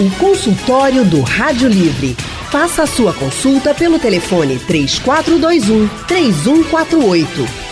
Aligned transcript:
O 0.00 0.08
consultório 0.10 1.04
do 1.04 1.22
Rádio 1.22 1.68
Livre. 1.68 2.16
Faça 2.52 2.84
a 2.84 2.86
sua 2.86 3.12
consulta 3.12 3.74
pelo 3.74 3.98
telefone 3.98 4.56
3421 4.56 5.88
3148. 6.06 7.28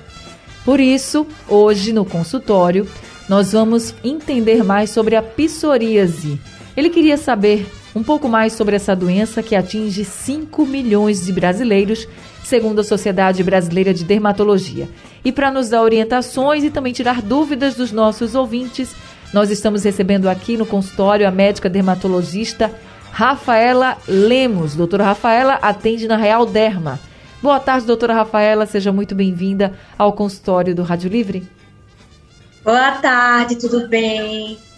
Por 0.64 0.80
isso, 0.80 1.27
hoje 1.46 1.91
no 1.91 2.05
consultório, 2.05 2.88
nós 3.27 3.52
vamos 3.52 3.93
entender 4.02 4.64
mais 4.64 4.91
sobre 4.91 5.18
a 5.18 5.21
psoríase. 5.21 6.39
Ele 6.79 6.89
queria 6.89 7.18
saber 7.18 7.69
um 7.93 8.01
pouco 8.01 8.29
mais 8.29 8.54
sobre 8.54 8.74
essa 8.74 8.96
doença 8.96 9.43
que 9.43 9.54
atinge 9.54 10.06
5 10.06 10.65
milhões 10.65 11.25
de 11.25 11.33
brasileiros, 11.33 12.07
segundo 12.42 12.79
a 12.79 12.86
Sociedade 12.86 13.43
Brasileira 13.43 13.93
de 13.93 14.06
Dermatologia. 14.06 14.87
E 15.25 15.29
para 15.29 15.51
nos 15.51 15.68
dar 15.68 15.82
orientações 15.82 16.64
e 16.64 16.70
também 16.70 16.93
tirar 16.93 17.21
dúvidas 17.21 17.75
dos 17.75 17.92
nossos 17.92 18.34
ouvintes, 18.34 18.96
nós 19.34 19.51
estamos 19.51 19.84
recebendo 19.84 20.29
aqui 20.29 20.56
no 20.56 20.65
consultório 20.65 21.28
a 21.28 21.32
médica 21.32 21.70
dermatologista 21.70 22.71
Rafaela 23.11 23.98
Lemos. 24.07 24.73
Doutora 24.73 25.04
Rafaela 25.04 25.56
atende 25.56 26.07
na 26.07 26.15
Real 26.15 26.46
Derma. 26.46 26.98
Boa 27.43 27.59
tarde, 27.59 27.87
doutora 27.87 28.14
Rafaela. 28.14 28.65
Seja 28.65 28.93
muito 28.93 29.14
bem-vinda 29.14 29.73
ao 29.98 30.14
consultório 30.14 30.73
do 30.73 30.84
Rádio 30.84 31.09
Livre. 31.09 31.46
Boa 32.64 32.92
tarde, 32.92 33.58
tudo 33.58 33.86
bem? 33.89 34.69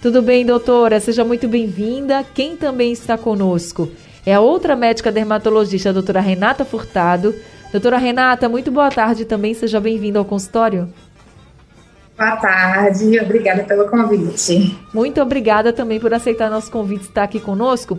Tudo 0.00 0.22
bem, 0.22 0.46
doutora? 0.46 0.98
Seja 0.98 1.22
muito 1.22 1.46
bem-vinda. 1.46 2.24
Quem 2.34 2.56
também 2.56 2.90
está 2.90 3.18
conosco 3.18 3.90
é 4.24 4.32
a 4.32 4.40
outra 4.40 4.74
médica 4.74 5.12
dermatologista, 5.12 5.90
a 5.90 5.92
doutora 5.92 6.20
Renata 6.20 6.64
Furtado. 6.64 7.34
Doutora 7.70 7.98
Renata, 7.98 8.48
muito 8.48 8.70
boa 8.70 8.88
tarde 8.90 9.26
também. 9.26 9.52
Seja 9.52 9.78
bem-vinda 9.78 10.18
ao 10.18 10.24
consultório. 10.24 10.90
Boa 12.16 12.36
tarde, 12.36 13.20
obrigada 13.20 13.62
pelo 13.64 13.90
convite. 13.90 14.74
Muito 14.94 15.20
obrigada 15.20 15.70
também 15.70 16.00
por 16.00 16.14
aceitar 16.14 16.48
nosso 16.48 16.70
convite 16.70 17.02
estar 17.02 17.24
aqui 17.24 17.38
conosco. 17.38 17.98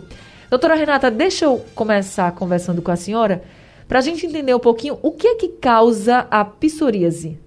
Doutora 0.50 0.74
Renata, 0.74 1.08
deixa 1.08 1.44
eu 1.44 1.64
começar 1.72 2.32
conversando 2.32 2.82
com 2.82 2.90
a 2.90 2.96
senhora 2.96 3.44
para 3.86 4.00
a 4.00 4.02
gente 4.02 4.26
entender 4.26 4.54
um 4.54 4.60
pouquinho 4.60 4.98
o 5.02 5.12
que 5.12 5.28
é 5.28 5.34
que 5.36 5.48
causa 5.48 6.26
a 6.30 6.44
psoríase. 6.44 7.38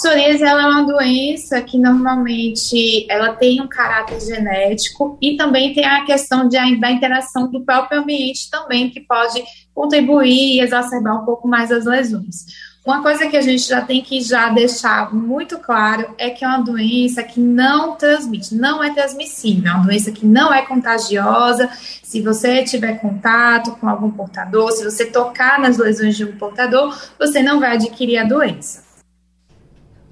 Psoríase 0.00 0.44
ela 0.44 0.62
é 0.62 0.66
uma 0.66 0.86
doença 0.86 1.60
que 1.60 1.76
normalmente 1.76 3.04
ela 3.10 3.32
tem 3.32 3.60
um 3.60 3.66
caráter 3.66 4.20
genético 4.20 5.18
e 5.20 5.36
também 5.36 5.74
tem 5.74 5.84
a 5.84 6.04
questão 6.04 6.48
de, 6.48 6.76
da 6.76 6.88
interação 6.88 7.50
do 7.50 7.64
próprio 7.64 8.02
ambiente 8.02 8.48
também 8.48 8.90
que 8.90 9.00
pode 9.00 9.42
contribuir 9.74 10.58
e 10.58 10.60
exacerbar 10.60 11.20
um 11.20 11.24
pouco 11.24 11.48
mais 11.48 11.72
as 11.72 11.84
lesões. 11.84 12.46
Uma 12.86 13.02
coisa 13.02 13.26
que 13.26 13.36
a 13.36 13.40
gente 13.40 13.66
já 13.66 13.80
tem 13.80 14.00
que 14.00 14.20
já 14.20 14.50
deixar 14.50 15.12
muito 15.12 15.58
claro 15.58 16.14
é 16.16 16.30
que 16.30 16.44
é 16.44 16.48
uma 16.48 16.62
doença 16.62 17.20
que 17.24 17.40
não 17.40 17.96
transmite, 17.96 18.54
não 18.54 18.82
é 18.82 18.94
transmissível, 18.94 19.72
é 19.72 19.74
uma 19.74 19.84
doença 19.84 20.12
que 20.12 20.24
não 20.24 20.54
é 20.54 20.64
contagiosa. 20.64 21.68
Se 22.04 22.22
você 22.22 22.62
tiver 22.62 23.00
contato 23.00 23.72
com 23.72 23.88
algum 23.88 24.12
portador, 24.12 24.70
se 24.70 24.84
você 24.84 25.04
tocar 25.04 25.58
nas 25.58 25.76
lesões 25.76 26.16
de 26.16 26.24
um 26.24 26.36
portador, 26.36 26.96
você 27.18 27.42
não 27.42 27.58
vai 27.58 27.72
adquirir 27.72 28.18
a 28.18 28.24
doença. 28.24 28.87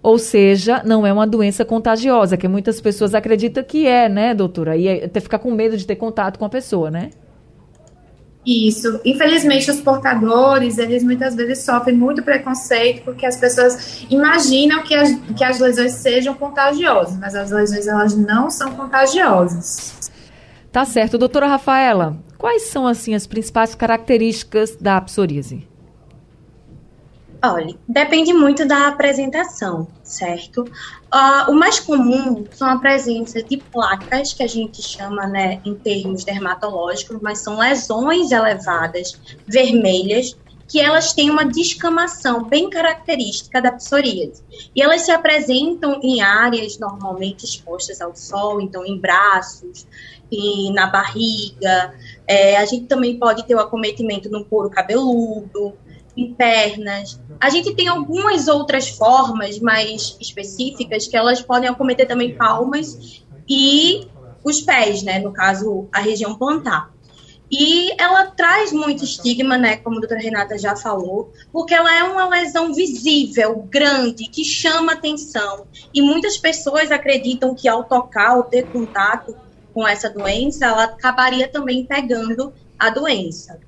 Ou 0.07 0.19
seja, 0.19 0.83
não 0.85 1.05
é 1.05 1.13
uma 1.13 1.27
doença 1.27 1.65
contagiosa, 1.65 2.37
que 2.37 2.47
muitas 2.47 2.81
pessoas 2.81 3.13
acreditam 3.13 3.65
que 3.65 3.89
é, 3.89 4.09
né, 4.09 4.33
doutora? 4.37 4.77
E 4.77 5.03
até 5.03 5.19
ficar 5.19 5.41
com 5.41 5.51
medo 5.51 5.77
de 5.77 5.85
ter 5.85 5.97
contato 5.97 6.39
com 6.39 6.45
a 6.45 6.49
pessoa, 6.49 6.93
né? 6.93 7.11
Isso. 8.47 9.01
Infelizmente, 9.05 9.69
os 9.69 9.81
portadores, 9.81 10.79
eles 10.79 11.03
muitas 11.03 11.35
vezes 11.35 11.65
sofrem 11.65 11.97
muito 11.97 12.23
preconceito 12.23 13.03
porque 13.03 13.27
as 13.27 13.37
pessoas 13.37 14.07
imaginam 14.09 14.85
que 14.85 14.95
as, 14.95 15.13
que 15.37 15.43
as 15.43 15.59
lesões 15.59 15.95
sejam 15.95 16.35
contagiosas, 16.35 17.19
mas 17.19 17.35
as 17.35 17.51
lesões 17.51 17.89
elas 17.89 18.17
não 18.17 18.49
são 18.49 18.77
contagiosas. 18.77 20.09
Tá 20.71 20.85
certo. 20.85 21.19
Doutora 21.19 21.49
Rafaela, 21.49 22.17
quais 22.39 22.63
são, 22.63 22.87
assim, 22.87 23.13
as 23.13 23.27
principais 23.27 23.75
características 23.75 24.77
da 24.77 25.01
psoríase? 25.01 25.67
Olha, 27.53 27.77
depende 27.87 28.33
muito 28.33 28.67
da 28.67 28.89
apresentação, 28.89 29.87
certo? 30.03 30.63
Uh, 30.63 31.51
o 31.51 31.55
mais 31.55 31.79
comum 31.79 32.45
são 32.51 32.69
a 32.69 32.79
presença 32.79 33.41
de 33.43 33.59
placas, 33.59 34.33
que 34.33 34.43
a 34.43 34.49
gente 34.49 34.83
chama, 34.83 35.27
né, 35.27 35.61
em 35.65 35.75
termos 35.75 36.25
dermatológicos, 36.25 37.19
mas 37.23 37.39
são 37.39 37.59
lesões 37.59 38.33
elevadas, 38.33 39.21
vermelhas, 39.47 40.37
que 40.69 40.81
elas 40.81 41.13
têm 41.13 41.31
uma 41.31 41.45
descamação 41.45 42.43
bem 42.43 42.69
característica 42.69 43.63
da 43.63 43.71
psoríase. 43.71 44.43
E 44.75 44.83
elas 44.83 45.03
se 45.03 45.13
apresentam 45.13 46.01
em 46.03 46.21
áreas 46.21 46.79
normalmente 46.79 47.45
expostas 47.45 48.01
ao 48.01 48.17
sol, 48.17 48.61
então 48.61 48.85
em 48.85 48.99
braços, 48.99 49.87
e 50.31 50.73
na 50.73 50.87
barriga. 50.87 51.95
É, 52.27 52.57
a 52.57 52.65
gente 52.65 52.87
também 52.87 53.17
pode 53.19 53.47
ter 53.47 53.55
o 53.55 53.61
acometimento 53.61 54.29
no 54.29 54.45
couro 54.45 54.69
cabeludo, 54.69 55.75
em 56.17 56.33
pernas. 56.33 57.21
A 57.41 57.51
gente 57.51 57.75
tem 57.75 57.89
algumas 57.89 58.49
outras 58.49 58.89
formas 58.89 59.59
mais 59.59 60.17
específicas 60.21 61.07
que 61.07 61.17
elas 61.17 61.43
podem 61.43 61.69
acometer 61.69 62.09
também 62.09 62.35
palmas 62.35 63.23
e 63.49 64.09
os 64.43 64.61
pés, 64.61 65.03
né? 65.03 65.19
No 65.19 65.33
caso, 65.33 65.89
a 65.93 66.01
região 66.01 66.37
plantar. 66.37 66.95
E 67.51 67.93
ela 68.01 68.27
traz 68.27 68.73
muito 68.73 69.05
estigma, 69.05 69.57
né, 69.57 69.77
como 69.77 69.99
a 69.99 70.01
doutora 70.01 70.21
Renata 70.21 70.59
já 70.59 70.75
falou, 70.75 71.33
porque 71.53 71.73
ela 71.73 71.97
é 71.97 72.03
uma 72.03 72.29
lesão 72.29 72.75
visível, 72.75 73.65
grande, 73.71 74.29
que 74.29 74.45
chama 74.45 74.95
atenção. 74.95 75.65
E 75.95 76.03
muitas 76.03 76.37
pessoas 76.37 76.91
acreditam 76.91 77.55
que 77.55 77.69
ao 77.69 77.85
tocar 77.85 78.37
ou 78.37 78.43
ter 78.43 78.67
contato 78.67 79.37
com 79.73 79.87
essa 79.87 80.11
doença, 80.11 80.65
ela 80.67 80.85
acabaria 80.85 81.47
também 81.47 81.87
pegando 81.87 82.53
a 82.77 82.91
doença 82.91 83.61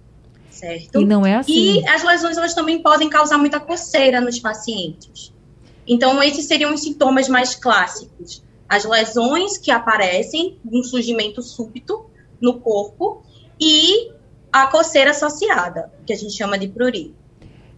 certo? 0.59 1.01
E 1.01 1.05
não 1.05 1.25
é 1.25 1.37
assim. 1.37 1.81
E 1.81 1.89
as 1.89 2.03
lesões 2.03 2.37
elas 2.37 2.55
também 2.55 2.83
podem 2.83 3.09
causar 3.09 3.39
muita 3.39 3.61
coceira 3.61 4.21
nos 4.21 4.39
pacientes. 4.39 5.33
Então, 5.87 6.23
esses 6.23 6.47
seriam 6.47 6.75
os 6.75 6.83
sintomas 6.83 7.29
mais 7.29 7.55
clássicos. 7.55 8.43
As 8.69 8.85
lesões 8.85 9.57
que 9.57 9.71
aparecem, 9.71 10.59
um 10.71 10.83
surgimento 10.83 11.41
súbito 11.41 12.05
no 12.41 12.61
corpo 12.61 13.23
e 13.59 14.13
a 14.53 14.67
coceira 14.67 15.11
associada, 15.13 15.91
que 16.07 16.13
a 16.13 16.17
gente 16.17 16.35
chama 16.35 16.59
de 16.59 16.69
prurito. 16.69 17.15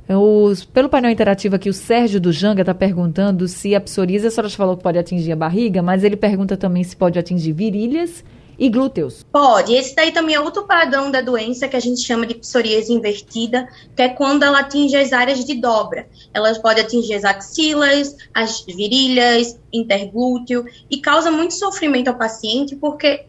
Os, 0.08 0.64
pelo 0.64 0.88
painel 0.88 1.12
interativo 1.12 1.54
aqui, 1.54 1.68
o 1.68 1.72
Sérgio 1.72 2.20
do 2.20 2.32
Janga 2.32 2.62
está 2.62 2.74
perguntando 2.74 3.46
se 3.46 3.76
a 3.76 3.80
psoríase, 3.80 4.26
a 4.26 4.30
senhora 4.30 4.50
falou 4.50 4.76
que 4.76 4.82
pode 4.82 4.98
atingir 4.98 5.30
a 5.30 5.36
barriga, 5.36 5.82
mas 5.82 6.02
ele 6.02 6.16
pergunta 6.16 6.56
também 6.56 6.82
se 6.82 6.96
pode 6.96 7.16
atingir 7.16 7.52
virilhas 7.52 8.24
e 8.60 8.68
glúteos? 8.68 9.24
Pode. 9.32 9.72
Esse 9.72 9.96
daí 9.96 10.12
também 10.12 10.34
é 10.34 10.40
outro 10.40 10.66
padrão 10.66 11.10
da 11.10 11.22
doença 11.22 11.66
que 11.66 11.76
a 11.76 11.80
gente 11.80 12.02
chama 12.02 12.26
de 12.26 12.34
psoríase 12.34 12.92
invertida, 12.92 13.66
que 13.96 14.02
é 14.02 14.10
quando 14.10 14.42
ela 14.42 14.60
atinge 14.60 14.94
as 14.94 15.14
áreas 15.14 15.42
de 15.42 15.54
dobra. 15.54 16.06
Ela 16.34 16.54
pode 16.60 16.78
atingir 16.78 17.14
as 17.14 17.24
axilas, 17.24 18.14
as 18.34 18.60
virilhas, 18.60 19.58
interglúteo 19.72 20.66
e 20.90 20.98
causa 20.98 21.30
muito 21.30 21.54
sofrimento 21.54 22.08
ao 22.08 22.18
paciente 22.18 22.76
porque 22.76 23.24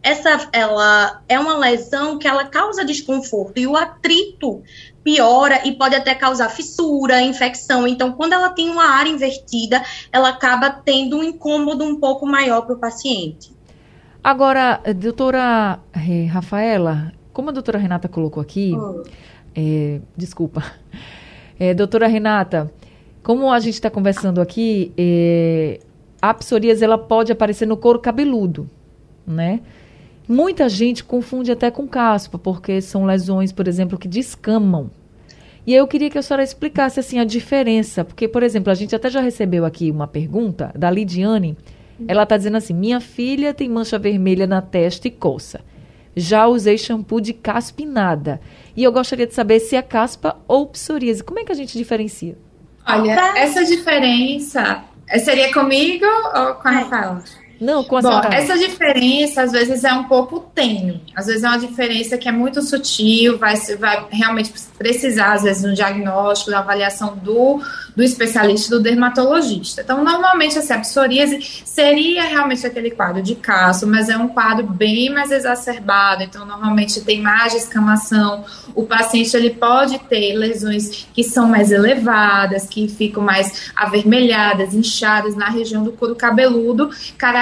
essa 0.00 0.48
ela 0.52 1.24
é 1.28 1.40
uma 1.40 1.58
lesão 1.58 2.16
que 2.16 2.28
ela 2.28 2.44
causa 2.44 2.84
desconforto 2.84 3.58
e 3.58 3.66
o 3.66 3.76
atrito 3.76 4.62
piora 5.02 5.66
e 5.66 5.72
pode 5.72 5.96
até 5.96 6.14
causar 6.14 6.50
fissura, 6.50 7.20
infecção. 7.20 7.84
Então, 7.88 8.12
quando 8.12 8.34
ela 8.34 8.50
tem 8.50 8.70
uma 8.70 8.84
área 8.84 9.10
invertida, 9.10 9.82
ela 10.12 10.28
acaba 10.28 10.70
tendo 10.70 11.16
um 11.16 11.24
incômodo 11.24 11.84
um 11.84 11.98
pouco 11.98 12.24
maior 12.24 12.62
para 12.62 12.76
o 12.76 12.78
paciente. 12.78 13.57
Agora, 14.28 14.82
doutora 14.94 15.80
eh, 15.94 16.26
Rafaela, 16.26 17.14
como 17.32 17.48
a 17.48 17.50
doutora 17.50 17.78
Renata 17.78 18.10
colocou 18.10 18.42
aqui, 18.42 18.74
oh. 18.76 19.02
é, 19.56 20.02
desculpa, 20.14 20.62
é, 21.58 21.72
doutora 21.72 22.06
Renata, 22.06 22.70
como 23.22 23.50
a 23.50 23.58
gente 23.58 23.72
está 23.72 23.88
conversando 23.88 24.38
aqui, 24.38 24.92
é, 24.98 25.80
a 26.20 26.34
psoríase 26.34 26.84
ela 26.84 26.98
pode 26.98 27.32
aparecer 27.32 27.64
no 27.64 27.74
couro 27.74 28.00
cabeludo, 28.00 28.68
né? 29.26 29.62
Muita 30.28 30.68
gente 30.68 31.02
confunde 31.02 31.50
até 31.50 31.70
com 31.70 31.88
caspa, 31.88 32.38
porque 32.38 32.82
são 32.82 33.06
lesões, 33.06 33.50
por 33.50 33.66
exemplo, 33.66 33.96
que 33.96 34.06
descamam. 34.06 34.90
E 35.66 35.72
eu 35.72 35.86
queria 35.86 36.10
que 36.10 36.18
a 36.18 36.22
senhora 36.22 36.42
explicasse 36.42 37.00
assim 37.00 37.18
a 37.18 37.24
diferença, 37.24 38.04
porque, 38.04 38.28
por 38.28 38.42
exemplo, 38.42 38.70
a 38.70 38.74
gente 38.74 38.94
até 38.94 39.08
já 39.08 39.22
recebeu 39.22 39.64
aqui 39.64 39.90
uma 39.90 40.06
pergunta 40.06 40.70
da 40.76 40.90
Lidiane, 40.90 41.56
ela 42.06 42.22
está 42.22 42.36
dizendo 42.36 42.56
assim: 42.56 42.74
minha 42.74 43.00
filha 43.00 43.54
tem 43.54 43.68
mancha 43.68 43.98
vermelha 43.98 44.46
na 44.46 44.60
testa 44.62 45.08
e 45.08 45.10
coça. 45.10 45.60
Já 46.14 46.46
usei 46.46 46.76
shampoo 46.76 47.20
de 47.20 47.32
caspa 47.32 47.82
e 47.82 47.86
nada. 47.86 48.40
E 48.76 48.82
eu 48.82 48.92
gostaria 48.92 49.26
de 49.26 49.34
saber 49.34 49.60
se 49.60 49.76
é 49.76 49.82
caspa 49.82 50.36
ou 50.46 50.66
psoríase. 50.66 51.22
Como 51.22 51.38
é 51.38 51.44
que 51.44 51.52
a 51.52 51.54
gente 51.54 51.76
diferencia? 51.76 52.36
Olha, 52.86 53.12
essa 53.36 53.64
diferença 53.64 54.82
seria 55.24 55.52
comigo 55.52 56.06
ou 56.06 56.54
com 56.54 56.68
a 56.68 56.70
Rafaela? 56.70 57.22
Não, 57.60 57.82
com 57.82 57.96
a 57.96 58.00
Bom, 58.00 58.08
senhora. 58.08 58.34
essa 58.34 58.56
diferença 58.56 59.42
às 59.42 59.52
vezes 59.52 59.82
é 59.82 59.92
um 59.92 60.04
pouco 60.04 60.40
tênue. 60.54 61.02
Às 61.14 61.26
vezes 61.26 61.42
é 61.42 61.48
uma 61.48 61.58
diferença 61.58 62.16
que 62.16 62.28
é 62.28 62.32
muito 62.32 62.62
sutil, 62.62 63.36
vai, 63.36 63.56
vai 63.78 64.06
realmente 64.10 64.52
precisar, 64.76 65.32
às 65.32 65.42
vezes, 65.42 65.62
de 65.62 65.68
um 65.68 65.74
diagnóstico, 65.74 66.50
da 66.50 66.60
avaliação 66.60 67.16
do, 67.16 67.60
do 67.96 68.02
especialista, 68.02 68.76
do 68.76 68.82
dermatologista. 68.82 69.82
Então, 69.82 70.04
normalmente, 70.04 70.56
essa 70.56 70.74
assim, 70.74 70.82
psoríase 70.82 71.62
seria 71.64 72.24
realmente 72.24 72.64
aquele 72.66 72.90
quadro 72.92 73.22
de 73.22 73.34
caso, 73.34 73.86
mas 73.86 74.08
é 74.08 74.16
um 74.16 74.28
quadro 74.28 74.66
bem 74.66 75.10
mais 75.10 75.32
exacerbado. 75.32 76.22
Então, 76.22 76.46
normalmente 76.46 77.00
tem 77.00 77.20
mais 77.20 77.52
descamação. 77.52 78.44
O 78.74 78.84
paciente 78.84 79.36
ele 79.36 79.50
pode 79.50 79.98
ter 80.00 80.34
lesões 80.34 81.08
que 81.12 81.24
são 81.24 81.48
mais 81.48 81.72
elevadas, 81.72 82.66
que 82.68 82.88
ficam 82.88 83.22
mais 83.22 83.72
avermelhadas, 83.74 84.74
inchadas 84.74 85.34
na 85.34 85.48
região 85.48 85.82
do 85.82 85.92
couro 85.92 86.14
cabeludo, 86.14 86.90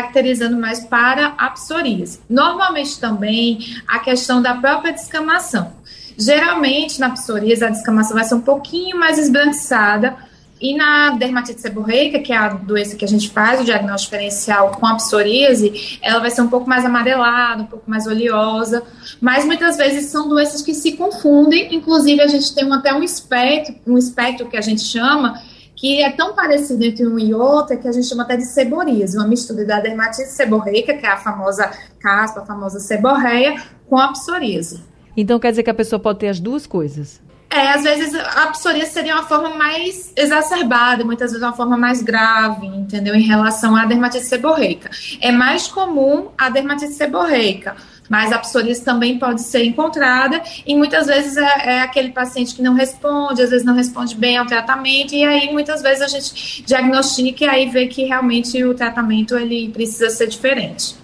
caracterizando 0.06 0.56
mais 0.56 0.80
para 0.80 1.34
a 1.38 1.50
psoríase. 1.50 2.20
Normalmente 2.28 2.98
também 2.98 3.58
a 3.86 3.98
questão 3.98 4.40
da 4.40 4.54
própria 4.54 4.92
descamação. 4.92 5.72
Geralmente 6.16 6.98
na 7.00 7.10
psoríase 7.10 7.64
a 7.64 7.68
descamação 7.68 8.14
vai 8.14 8.24
ser 8.24 8.34
um 8.34 8.40
pouquinho 8.40 8.98
mais 8.98 9.18
esbranquiçada, 9.18 10.16
e 10.60 10.74
na 10.74 11.10
dermatite 11.10 11.60
seborreica, 11.60 12.18
que 12.18 12.32
é 12.32 12.36
a 12.36 12.48
doença 12.48 12.96
que 12.96 13.04
a 13.04 13.08
gente 13.08 13.28
faz 13.28 13.60
o 13.60 13.64
diagnóstico 13.64 14.12
diferencial 14.12 14.70
com 14.70 14.86
a 14.86 14.94
psoríase, 14.94 15.98
ela 16.00 16.18
vai 16.18 16.30
ser 16.30 16.40
um 16.40 16.48
pouco 16.48 16.66
mais 16.66 16.84
amarelada, 16.84 17.62
um 17.62 17.66
pouco 17.66 17.90
mais 17.90 18.06
oleosa, 18.06 18.82
mas 19.20 19.44
muitas 19.44 19.76
vezes 19.76 20.06
são 20.06 20.28
doenças 20.28 20.62
que 20.62 20.72
se 20.72 20.92
confundem, 20.92 21.74
inclusive 21.74 22.22
a 22.22 22.26
gente 22.26 22.54
tem 22.54 22.72
até 22.72 22.94
um 22.94 23.02
espectro, 23.02 23.74
um 23.86 23.98
espectro 23.98 24.48
que 24.48 24.56
a 24.56 24.62
gente 24.62 24.82
chama, 24.82 25.42
que 25.76 26.02
é 26.02 26.10
tão 26.10 26.34
parecido 26.34 26.82
entre 26.82 27.06
um 27.06 27.18
e 27.18 27.34
outro 27.34 27.78
que 27.78 27.86
a 27.86 27.92
gente 27.92 28.06
chama 28.06 28.22
até 28.22 28.36
de 28.36 28.46
seboríase, 28.46 29.16
uma 29.16 29.26
mistura 29.26 29.64
da 29.64 29.78
dermatite 29.78 30.30
seborreica, 30.30 30.94
que 30.94 31.04
é 31.04 31.10
a 31.10 31.18
famosa 31.18 31.70
caspa, 32.00 32.40
a 32.40 32.46
famosa 32.46 32.80
seborreia, 32.80 33.62
com 33.86 33.98
a 33.98 34.08
psoríase. 34.08 34.82
Então 35.14 35.38
quer 35.38 35.50
dizer 35.50 35.62
que 35.62 35.70
a 35.70 35.74
pessoa 35.74 36.00
pode 36.00 36.18
ter 36.18 36.28
as 36.28 36.40
duas 36.40 36.66
coisas? 36.66 37.20
É, 37.48 37.70
às 37.70 37.84
vezes 37.84 38.12
a 38.14 38.48
psoríase 38.48 38.90
seria 38.90 39.14
uma 39.14 39.22
forma 39.22 39.50
mais 39.50 40.12
exacerbada, 40.16 41.04
muitas 41.04 41.30
vezes 41.30 41.46
uma 41.46 41.54
forma 41.54 41.76
mais 41.76 42.02
grave, 42.02 42.66
entendeu? 42.66 43.14
Em 43.14 43.22
relação 43.22 43.76
à 43.76 43.84
dermatite 43.84 44.24
seborreica. 44.24 44.90
É 45.20 45.30
mais 45.30 45.68
comum 45.68 46.28
a 46.36 46.50
dermatite 46.50 46.92
seborreica, 46.92 47.76
mas 48.08 48.32
a 48.32 48.38
psoríase 48.38 48.84
também 48.84 49.18
pode 49.18 49.42
ser 49.42 49.64
encontrada 49.64 50.42
e 50.66 50.74
muitas 50.74 51.06
vezes 51.06 51.36
é, 51.36 51.42
é, 51.42 51.80
aquele 51.80 52.10
paciente 52.10 52.54
que 52.54 52.62
não 52.62 52.74
responde, 52.74 53.42
às 53.42 53.50
vezes 53.50 53.64
não 53.64 53.74
responde 53.74 54.14
bem 54.14 54.36
ao 54.36 54.46
tratamento 54.46 55.14
e 55.14 55.24
aí 55.24 55.52
muitas 55.52 55.82
vezes 55.82 56.02
a 56.02 56.08
gente 56.08 56.62
diagnostica 56.64 57.44
e 57.44 57.48
aí 57.48 57.68
vê 57.68 57.86
que 57.86 58.04
realmente 58.04 58.62
o 58.64 58.74
tratamento 58.74 59.36
ele 59.36 59.68
precisa 59.70 60.10
ser 60.10 60.28
diferente. 60.28 60.96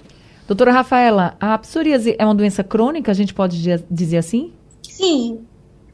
Doutora 0.47 0.73
Rafaela, 0.73 1.37
a 1.41 1.57
psoríase 1.59 2.15
é 2.19 2.25
uma 2.25 2.35
doença 2.35 2.63
crônica, 2.63 3.11
a 3.11 3.15
gente 3.15 3.33
pode 3.33 3.63
dizer 3.91 4.17
assim? 4.19 4.53
Sim, 4.83 5.41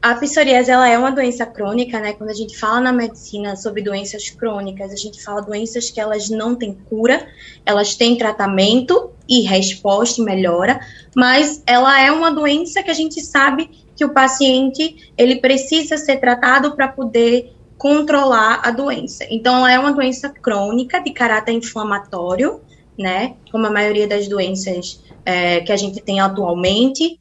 a 0.01 0.15
psoríase 0.15 0.71
ela 0.71 0.87
é 0.87 0.97
uma 0.97 1.11
doença 1.11 1.45
crônica, 1.45 1.99
né? 1.99 2.13
Quando 2.13 2.29
a 2.29 2.33
gente 2.33 2.57
fala 2.57 2.79
na 2.79 2.93
medicina 2.93 3.55
sobre 3.57 3.81
doenças 3.81 4.29
crônicas, 4.29 4.93
a 4.93 4.95
gente 4.95 5.21
fala 5.21 5.41
doenças 5.41 5.91
que 5.91 5.99
elas 5.99 6.29
não 6.29 6.55
têm 6.55 6.73
cura, 6.89 7.27
elas 7.65 7.95
têm 7.95 8.17
tratamento 8.17 9.11
e 9.27 9.41
resposta 9.41 10.21
e 10.21 10.23
melhora, 10.23 10.79
mas 11.15 11.61
ela 11.67 12.01
é 12.01 12.11
uma 12.11 12.31
doença 12.31 12.81
que 12.81 12.89
a 12.89 12.93
gente 12.93 13.21
sabe 13.21 13.69
que 13.95 14.05
o 14.05 14.13
paciente 14.13 15.11
ele 15.17 15.41
precisa 15.41 15.97
ser 15.97 16.17
tratado 16.17 16.73
para 16.75 16.87
poder 16.87 17.53
controlar 17.77 18.61
a 18.63 18.71
doença. 18.71 19.25
Então, 19.29 19.57
ela 19.57 19.71
é 19.71 19.79
uma 19.79 19.91
doença 19.91 20.29
crônica 20.29 21.01
de 21.01 21.11
caráter 21.11 21.51
inflamatório, 21.51 22.61
né? 22.97 23.35
Como 23.51 23.65
a 23.65 23.69
maioria 23.69 24.07
das 24.07 24.27
doenças 24.27 25.01
é, 25.25 25.59
que 25.59 25.71
a 25.71 25.77
gente 25.77 26.01
tem 26.01 26.19
atualmente. 26.21 27.19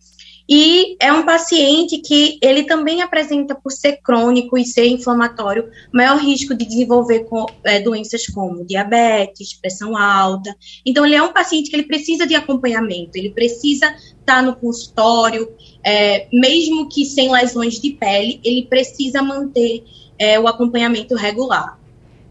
E 0.48 0.96
é 0.98 1.12
um 1.12 1.26
paciente 1.26 1.98
que 1.98 2.38
ele 2.40 2.62
também 2.62 3.02
apresenta, 3.02 3.54
por 3.54 3.70
ser 3.70 3.98
crônico 3.98 4.56
e 4.56 4.64
ser 4.64 4.86
inflamatório, 4.86 5.68
maior 5.92 6.18
risco 6.18 6.54
de 6.54 6.64
desenvolver 6.64 7.24
com, 7.24 7.44
é, 7.62 7.80
doenças 7.80 8.26
como 8.26 8.64
diabetes, 8.64 9.52
pressão 9.52 9.94
alta. 9.94 10.56
Então, 10.86 11.04
ele 11.04 11.16
é 11.16 11.22
um 11.22 11.34
paciente 11.34 11.68
que 11.68 11.76
ele 11.76 11.86
precisa 11.86 12.26
de 12.26 12.34
acompanhamento, 12.34 13.10
ele 13.16 13.30
precisa 13.30 13.94
estar 14.18 14.42
no 14.42 14.56
consultório, 14.56 15.50
é, 15.84 16.26
mesmo 16.32 16.88
que 16.88 17.04
sem 17.04 17.30
lesões 17.30 17.78
de 17.78 17.90
pele, 17.90 18.40
ele 18.42 18.64
precisa 18.64 19.20
manter 19.20 19.84
é, 20.18 20.40
o 20.40 20.48
acompanhamento 20.48 21.14
regular. 21.14 21.78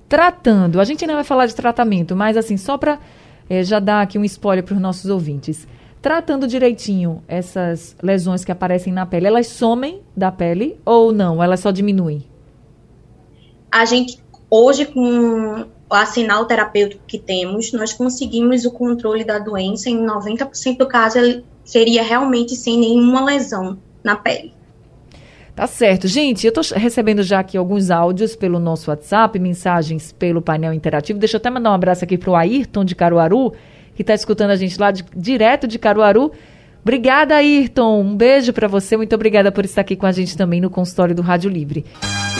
Tratando, 0.10 0.80
a 0.80 0.84
gente 0.84 1.04
ainda 1.04 1.14
vai 1.14 1.24
falar 1.24 1.46
de 1.46 1.54
tratamento, 1.54 2.16
mas 2.16 2.36
assim, 2.36 2.58
só 2.58 2.80
para 2.80 3.00
é, 3.48 3.64
já 3.64 3.80
dar 3.80 4.02
aqui 4.02 4.18
um 4.18 4.26
spoiler 4.26 4.64
para 4.64 4.74
os 4.74 4.82
nossos 4.82 5.06
ouvintes 5.10 5.68
tratando 6.02 6.48
direitinho 6.48 7.24
essas 7.28 7.96
lesões 8.02 8.46
que 8.46 8.52
aparecem 8.52 8.94
na 8.94 9.06
pele, 9.06 9.28
elas 9.28 9.48
somem 9.48 10.02
da 10.16 10.32
pele 10.32 10.80
ou 10.86 11.12
não? 11.12 11.44
Elas 11.44 11.60
só 11.60 11.72
diminuem? 11.72 12.24
A 13.72 13.86
gente, 13.86 14.20
hoje, 14.50 14.86
com 14.86 15.66
o 15.90 15.94
arsenal 15.94 16.46
terapêutico 16.46 17.04
que 17.08 17.18
temos, 17.18 17.72
nós 17.74 17.94
conseguimos 17.94 18.66
o 18.66 18.72
controle 18.72 19.24
da 19.24 19.40
doença 19.40 19.90
em 19.90 20.06
90% 20.06 20.78
do 20.78 20.88
caso, 20.88 21.44
seria 21.64 22.04
realmente 22.04 22.56
sem 22.56 22.78
nenhuma 22.78 23.24
lesão 23.24 23.78
na 24.04 24.16
pele. 24.16 24.54
Tá 25.56 25.66
certo. 25.66 26.08
Gente, 26.08 26.46
eu 26.46 26.54
tô 26.54 26.62
recebendo 26.76 27.24
já 27.24 27.40
aqui 27.40 27.58
alguns 27.58 27.90
áudios 27.90 28.36
pelo 28.36 28.60
nosso 28.60 28.92
WhatsApp, 28.92 29.40
mensagens 29.40 30.12
pelo 30.12 30.40
painel 30.40 30.72
interativo. 30.72 31.18
Deixa 31.18 31.38
eu 31.38 31.40
até 31.40 31.50
mandar 31.50 31.72
um 31.72 31.74
abraço 31.74 32.04
aqui 32.04 32.16
pro 32.16 32.36
Ayrton 32.36 32.86
de 32.86 32.94
Caruaru 32.94 33.54
que 33.98 34.04
está 34.04 34.14
escutando 34.14 34.52
a 34.52 34.56
gente 34.56 34.80
lá 34.80 34.92
de, 34.92 35.04
direto 35.16 35.68
de 35.68 35.80
Caruaru. 35.80 36.32
Obrigada, 36.84 37.36
Ayrton. 37.36 38.02
Um 38.02 38.16
beijo 38.16 38.54
para 38.54 38.68
você. 38.68 38.96
Muito 38.96 39.14
obrigada 39.16 39.52
por 39.52 39.66
estar 39.66 39.82
aqui 39.82 39.96
com 39.96 40.06
a 40.06 40.12
gente 40.12 40.38
também 40.38 40.62
no 40.62 40.70
consultório 40.70 41.16
do 41.16 41.24
Rádio 41.24 41.50
Livre. 41.50 41.84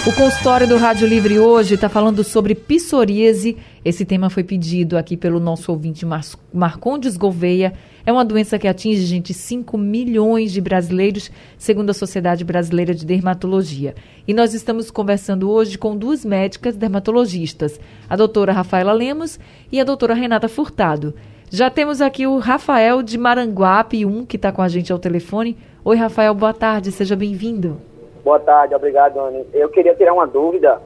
O 0.06 0.14
consultório 0.14 0.68
do 0.68 0.78
Rádio 0.78 1.08
Livre 1.08 1.40
hoje 1.40 1.74
está 1.74 1.90
falando 1.90 2.24
sobre 2.24 2.54
psoríase. 2.54 3.58
Esse 3.84 4.06
tema 4.06 4.30
foi 4.30 4.44
pedido 4.44 4.98
aqui 4.98 5.18
pelo 5.18 5.40
nosso 5.40 5.72
ouvinte 5.72 6.06
Mar 6.06 6.22
Marcondes 6.54 7.18
Gouveia. 7.18 7.74
É 8.06 8.12
uma 8.12 8.24
doença 8.24 8.58
que 8.58 8.68
atinge, 8.68 9.02
gente, 9.02 9.34
5 9.34 9.78
milhões 9.78 10.54
de 10.54 10.62
brasileiros, 10.62 11.30
segundo 11.58 11.90
a 11.90 11.94
Sociedade 11.94 12.46
Brasileira 12.46 12.94
de 12.94 13.06
Dermatologia. 13.06 13.96
E 14.26 14.34
nós 14.34 14.54
estamos 14.54 14.90
conversando 14.90 15.50
hoje 15.50 15.78
com 15.78 15.98
duas 15.98 16.24
médicas 16.24 16.78
dermatologistas, 16.78 17.78
a 18.10 18.16
doutora 18.16 18.54
Rafaela 18.54 18.94
Lemos 18.94 19.38
e 19.70 19.82
a 19.82 19.84
doutora 19.84 20.14
Renata 20.14 20.48
Furtado. 20.48 21.14
Já 21.50 21.70
temos 21.70 22.02
aqui 22.02 22.28
o 22.28 22.40
Rafael 22.40 23.02
de 23.02 23.18
Maranguape, 23.18 24.06
um 24.06 24.26
que 24.26 24.36
está 24.36 24.52
com 24.52 24.62
a 24.62 24.68
gente 24.68 24.92
ao 24.92 25.00
telefone. 25.00 25.58
Oi, 25.84 25.96
Rafael, 25.96 26.34
boa 26.34 26.54
tarde, 26.54 26.92
seja 26.92 27.16
bem-vindo. 27.16 27.78
Boa 28.22 28.38
tarde, 28.38 28.76
obrigado, 28.76 29.18
Anne. 29.18 29.46
Eu 29.54 29.70
queria 29.70 29.96
tirar 29.96 30.14
uma 30.14 30.28
dúvida 30.28 30.82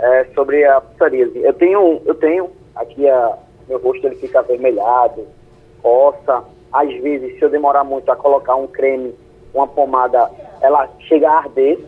é, 0.00 0.24
sobre 0.34 0.64
a 0.64 0.80
psoríase. 0.80 1.38
Eu 1.38 1.52
tenho, 1.52 2.02
eu 2.04 2.14
tenho 2.16 2.50
aqui 2.74 3.08
a 3.08 3.38
meu 3.68 3.78
rosto 3.78 4.04
ele 4.04 4.16
fica 4.16 4.40
avermelhado, 4.40 5.24
coça. 5.80 6.42
Às 6.72 6.92
vezes, 7.00 7.38
se 7.38 7.44
eu 7.44 7.48
demorar 7.48 7.84
muito 7.84 8.10
a 8.10 8.16
colocar 8.16 8.56
um 8.56 8.66
creme, 8.66 9.14
uma 9.54 9.68
pomada, 9.68 10.28
ela 10.60 10.88
chega 11.06 11.30
a 11.30 11.38
arder 11.38 11.78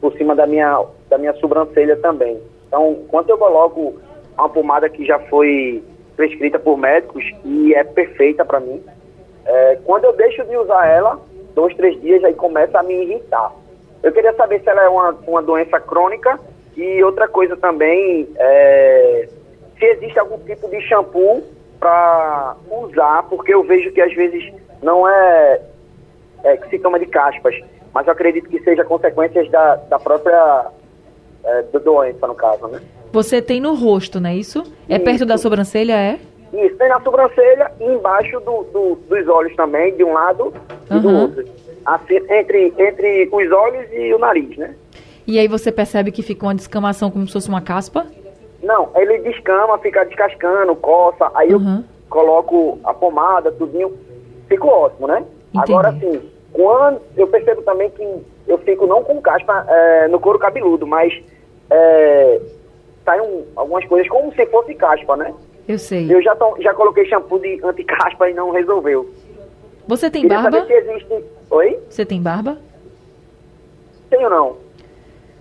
por 0.00 0.12
cima 0.14 0.34
da 0.34 0.48
minha, 0.48 0.84
da 1.08 1.16
minha 1.16 1.32
sobrancelha 1.34 1.96
também. 1.98 2.40
Então, 2.66 3.04
quando 3.06 3.30
eu 3.30 3.38
coloco 3.38 3.94
uma 4.36 4.48
pomada 4.48 4.88
que 4.88 5.04
já 5.06 5.20
foi 5.28 5.80
prescrita 6.16 6.58
por 6.58 6.76
médicos 6.76 7.24
e 7.44 7.74
é 7.74 7.84
perfeita 7.84 8.44
para 8.44 8.60
mim. 8.60 8.82
É, 9.44 9.78
quando 9.84 10.04
eu 10.04 10.12
deixo 10.12 10.44
de 10.44 10.56
usar 10.56 10.86
ela, 10.86 11.18
dois, 11.54 11.74
três 11.76 12.00
dias, 12.00 12.22
aí 12.24 12.34
começa 12.34 12.78
a 12.78 12.82
me 12.82 12.94
irritar. 12.94 13.52
Eu 14.02 14.12
queria 14.12 14.32
saber 14.34 14.60
se 14.60 14.68
ela 14.68 14.82
é 14.82 14.88
uma, 14.88 15.16
uma 15.26 15.42
doença 15.42 15.78
crônica 15.80 16.38
e 16.76 17.02
outra 17.04 17.28
coisa 17.28 17.56
também, 17.56 18.28
é, 18.36 19.28
se 19.78 19.84
existe 19.84 20.18
algum 20.18 20.38
tipo 20.38 20.68
de 20.68 20.80
shampoo 20.82 21.42
para 21.78 22.56
usar, 22.70 23.24
porque 23.24 23.52
eu 23.52 23.62
vejo 23.62 23.92
que 23.92 24.00
às 24.00 24.12
vezes 24.14 24.52
não 24.82 25.08
é, 25.08 25.60
é 26.44 26.56
que 26.56 26.68
se 26.70 26.78
toma 26.78 26.98
de 26.98 27.06
caspas, 27.06 27.54
mas 27.92 28.06
eu 28.06 28.12
acredito 28.12 28.48
que 28.48 28.62
seja 28.62 28.84
consequências 28.84 29.50
da, 29.50 29.76
da 29.76 29.98
própria 29.98 30.66
é, 31.44 31.62
doença, 31.78 32.26
no 32.26 32.34
caso, 32.34 32.66
né? 32.68 32.80
Você 33.12 33.42
tem 33.42 33.60
no 33.60 33.74
rosto, 33.74 34.18
não 34.18 34.30
é 34.30 34.36
isso? 34.36 34.62
É 34.88 34.96
isso. 34.96 35.04
perto 35.04 35.26
da 35.26 35.36
sobrancelha, 35.36 35.92
é? 35.92 36.18
Isso, 36.52 36.76
tem 36.76 36.88
na 36.88 37.00
sobrancelha 37.00 37.70
e 37.80 37.84
embaixo 37.84 38.40
do, 38.40 38.64
do, 38.72 38.98
dos 39.08 39.28
olhos 39.28 39.54
também, 39.56 39.94
de 39.94 40.04
um 40.04 40.12
lado 40.12 40.52
e 40.90 40.98
do 40.98 41.10
outro. 41.10 41.44
Assim, 41.84 42.16
entre, 42.30 42.72
entre 42.78 43.28
os 43.30 43.52
olhos 43.52 43.86
e 43.92 44.14
o 44.14 44.18
nariz, 44.18 44.56
né? 44.56 44.74
E 45.26 45.38
aí 45.38 45.48
você 45.48 45.70
percebe 45.70 46.10
que 46.10 46.22
fica 46.22 46.46
uma 46.46 46.54
descamação 46.54 47.10
como 47.10 47.26
se 47.26 47.32
fosse 47.32 47.48
uma 47.48 47.60
caspa? 47.60 48.06
Não, 48.62 48.90
ele 48.94 49.18
descama, 49.18 49.78
fica 49.78 50.04
descascando, 50.04 50.74
coça, 50.76 51.30
aí 51.34 51.52
uhum. 51.52 51.78
eu 51.78 51.84
coloco 52.08 52.78
a 52.84 52.94
pomada, 52.94 53.50
tudinho, 53.52 53.92
fico 54.48 54.68
ótimo, 54.68 55.06
né? 55.06 55.24
Entendi. 55.52 55.72
Agora, 55.72 55.88
assim, 55.88 56.30
quando 56.52 57.00
eu 57.16 57.26
percebo 57.26 57.62
também 57.62 57.90
que 57.90 58.22
eu 58.46 58.58
fico 58.58 58.86
não 58.86 59.02
com 59.02 59.20
caspa 59.20 59.66
é, 59.68 60.08
no 60.08 60.20
couro 60.20 60.38
cabeludo, 60.38 60.86
mas 60.86 61.12
é, 61.70 62.40
saem 63.04 63.44
algumas 63.56 63.84
coisas 63.86 64.08
como 64.08 64.32
se 64.34 64.46
fosse 64.46 64.74
caspa, 64.74 65.16
né? 65.16 65.32
Eu 65.68 65.78
sei. 65.78 66.12
Eu 66.12 66.22
já, 66.22 66.34
to, 66.34 66.56
já 66.60 66.74
coloquei 66.74 67.04
shampoo 67.06 67.38
de 67.38 67.60
anti-caspa 67.64 68.28
e 68.30 68.34
não 68.34 68.50
resolveu. 68.50 69.08
Você 69.86 70.10
tem 70.10 70.22
Queria 70.22 70.42
barba? 70.42 70.60
saber 70.60 70.82
se 70.82 70.90
existe... 70.90 71.24
Oi? 71.50 71.78
Você 71.88 72.04
tem 72.04 72.20
barba? 72.22 72.58
Tenho 74.10 74.28
não. 74.30 74.56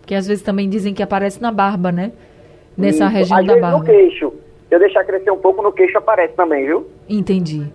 Que 0.06 0.15
às 0.15 0.27
vezes 0.27 0.44
também 0.44 0.70
dizem 0.70 0.94
que 0.94 1.03
aparece 1.03 1.41
na 1.41 1.51
barba, 1.51 1.91
né? 1.91 2.12
Nessa 2.77 3.06
Isso. 3.06 3.13
região 3.13 3.39
Às 3.39 3.46
da 3.46 3.53
vezes 3.53 3.70
no 3.70 3.77
barba. 3.77 3.86
queixo. 3.86 4.34
Se 4.70 4.75
eu 4.75 4.80
deixar 4.80 5.03
crescer 5.03 5.32
um 5.32 5.38
pouco 5.38 5.62
no 5.62 5.72
queixo, 5.72 5.98
aparece 5.98 6.34
também, 6.34 6.65
viu? 6.65 6.88
Entendi. 7.10 7.68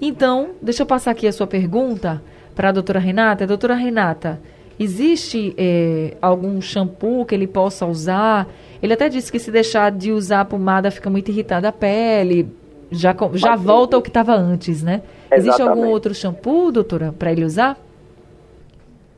Então, 0.00 0.50
deixa 0.60 0.82
eu 0.82 0.86
passar 0.86 1.12
aqui 1.12 1.26
a 1.26 1.32
sua 1.32 1.46
pergunta 1.46 2.22
para 2.54 2.70
a 2.70 2.72
doutora 2.72 2.98
Renata. 2.98 3.46
Doutora 3.46 3.74
Renata, 3.74 4.40
existe 4.78 5.54
eh, 5.56 6.16
algum 6.20 6.60
shampoo 6.60 7.24
que 7.24 7.34
ele 7.34 7.46
possa 7.46 7.86
usar? 7.86 8.48
Ele 8.82 8.92
até 8.94 9.08
disse 9.08 9.30
que 9.30 9.38
se 9.38 9.50
deixar 9.50 9.90
de 9.92 10.10
usar 10.12 10.40
a 10.40 10.44
pomada 10.44 10.90
fica 10.90 11.08
muito 11.08 11.30
irritada 11.30 11.68
a 11.68 11.72
pele, 11.72 12.48
já, 12.90 13.14
já 13.34 13.50
Mas- 13.50 13.60
volta 13.62 13.96
ao 13.96 14.02
que 14.02 14.08
estava 14.10 14.34
antes, 14.34 14.82
né? 14.82 15.02
Existe 15.30 15.62
algum 15.62 15.72
Exatamente. 15.74 15.92
outro 15.92 16.14
shampoo, 16.14 16.72
doutora, 16.72 17.14
para 17.16 17.30
ele 17.32 17.44
usar? 17.44 17.78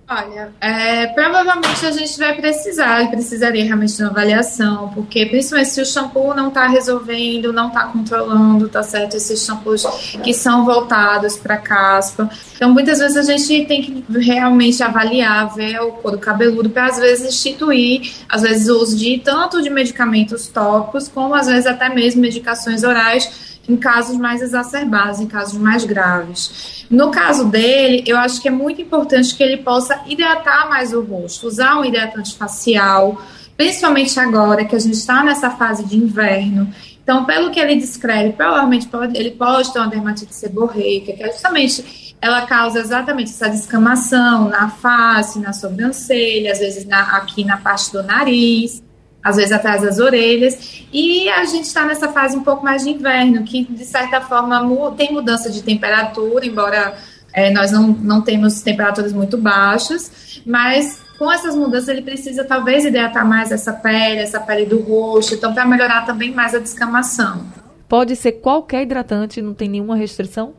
Olha, 0.07 0.53
é, 0.61 1.07
provavelmente 1.07 1.87
a 1.87 1.91
gente 1.91 2.19
vai 2.19 2.35
precisar, 2.35 3.11
precisaria 3.11 3.65
realmente 3.65 3.97
de 3.97 4.03
uma 4.03 4.11
avaliação, 4.11 4.91
porque 4.91 5.25
principalmente 5.25 5.71
se 5.71 5.81
o 5.81 5.87
shampoo 5.87 6.35
não 6.35 6.49
está 6.49 6.67
resolvendo, 6.69 7.55
não 7.55 7.69
está 7.69 7.87
controlando, 7.87 8.69
tá 8.69 8.83
certo? 8.83 9.17
Esses 9.17 9.43
shampoos 9.43 9.83
que 10.23 10.35
são 10.35 10.67
voltados 10.67 11.39
para 11.39 11.57
caspa. 11.57 12.29
Então, 12.55 12.71
muitas 12.71 12.99
vezes 12.99 13.17
a 13.17 13.23
gente 13.23 13.65
tem 13.65 13.83
que 13.83 14.05
realmente 14.19 14.83
avaliar, 14.83 15.55
ver 15.55 15.81
o 15.81 15.93
couro 15.93 16.19
cabeludo, 16.19 16.69
para 16.69 16.87
às 16.87 16.99
vezes 16.99 17.27
instituir, 17.27 18.13
às 18.29 18.43
vezes 18.43 18.69
o 18.69 18.79
uso 18.79 18.99
de 18.99 19.19
tanto 19.19 19.63
de 19.63 19.71
medicamentos 19.71 20.49
tópicos, 20.49 21.09
como 21.09 21.35
às 21.35 21.47
vezes 21.47 21.67
até 21.67 21.89
mesmo 21.89 22.21
medicações 22.21 22.85
orais 22.85 23.54
em 23.69 23.77
casos 23.77 24.17
mais 24.17 24.43
exacerbados, 24.43 25.21
em 25.21 25.27
casos 25.27 25.59
mais 25.59 25.85
graves. 25.85 26.85
No 26.91 27.11
caso 27.11 27.47
dele, 27.47 28.05
eu 28.07 28.17
acho 28.17 28.41
que 28.41 28.49
é 28.49 28.51
muito 28.51 28.81
importante 28.83 29.35
que 29.35 29.43
ele 29.43 29.59
possa 29.59 30.01
hidratar 30.07 30.69
mais 30.69 30.93
o 30.93 31.01
rosto, 31.03 31.47
usar 31.47 31.79
um 31.79 31.85
hidratante 31.85 32.37
facial, 32.37 33.21
principalmente 33.57 34.19
agora 34.21 34.65
que 34.65 34.77
a 34.77 34.79
gente 34.79 34.95
está 34.95 35.23
nessa 35.25 35.51
fase 35.51 35.85
de 35.85 35.97
inverno. 35.97 36.73
Então, 37.03 37.25
pelo 37.25 37.51
que 37.51 37.61
ele 37.61 37.77
descreve, 37.77 38.33
provavelmente 38.33 38.87
pode, 38.89 39.17
ele 39.17 39.31
pode 39.33 39.73
ter 39.73 39.79
uma 39.79 39.89
dermatite 39.89 40.35
seborreica, 40.35 41.13
que 41.13 41.23
é 41.23 41.31
justamente 41.33 42.15
ela 42.21 42.43
causa 42.47 42.81
exatamente 42.81 43.31
essa 43.31 43.49
descamação 43.51 44.49
na 44.49 44.71
face, 44.71 45.39
na 45.39 45.53
sobrancelha, 45.53 46.53
às 46.53 46.59
vezes 46.59 46.87
na- 46.87 47.17
aqui 47.19 47.45
na 47.45 47.59
parte 47.59 47.93
do 47.93 48.03
nariz 48.03 48.83
às 49.25 49.37
vezes 49.37 49.53
atrás 49.53 49.81
das 49.81 49.99
orelhas, 49.99 50.85
e 50.93 51.29
a 51.31 51.45
gente 51.45 51.65
está 51.65 51.87
nessa 51.87 52.09
fase 52.13 52.37
um 52.37 52.45
pouco 52.45 52.63
mais 52.63 52.85
de 52.85 52.91
inverno, 52.91 53.43
que 53.43 53.65
de 53.65 53.85
certa 53.85 54.21
forma 54.21 54.63
tem 54.97 55.11
mudança 55.13 55.51
de 55.51 55.63
temperatura, 55.63 56.45
embora 56.45 56.95
é, 57.33 57.51
nós 57.51 57.73
não, 57.73 57.89
não 57.89 58.21
temos 58.21 58.61
temperaturas 58.61 59.13
muito 59.13 59.39
baixas, 59.39 60.41
mas 60.47 61.01
com 61.19 61.31
essas 61.31 61.57
mudanças 61.57 61.89
ele 61.89 62.03
precisa 62.03 62.45
talvez 62.45 62.85
hidratar 62.85 63.25
mais 63.25 63.51
essa 63.51 63.73
pele, 63.73 64.21
essa 64.21 64.39
pele 64.39 64.67
do 64.67 64.81
rosto, 64.81 65.35
então 65.35 65.55
para 65.55 65.65
melhorar 65.65 66.05
também 66.05 66.33
mais 66.33 66.55
a 66.55 66.59
descamação. 66.59 67.45
Pode 67.89 68.17
ser 68.17 68.33
qualquer 68.33 68.83
hidratante, 68.83 69.41
não 69.41 69.55
tem 69.55 69.69
nenhuma 69.69 69.97
restrição? 69.97 70.55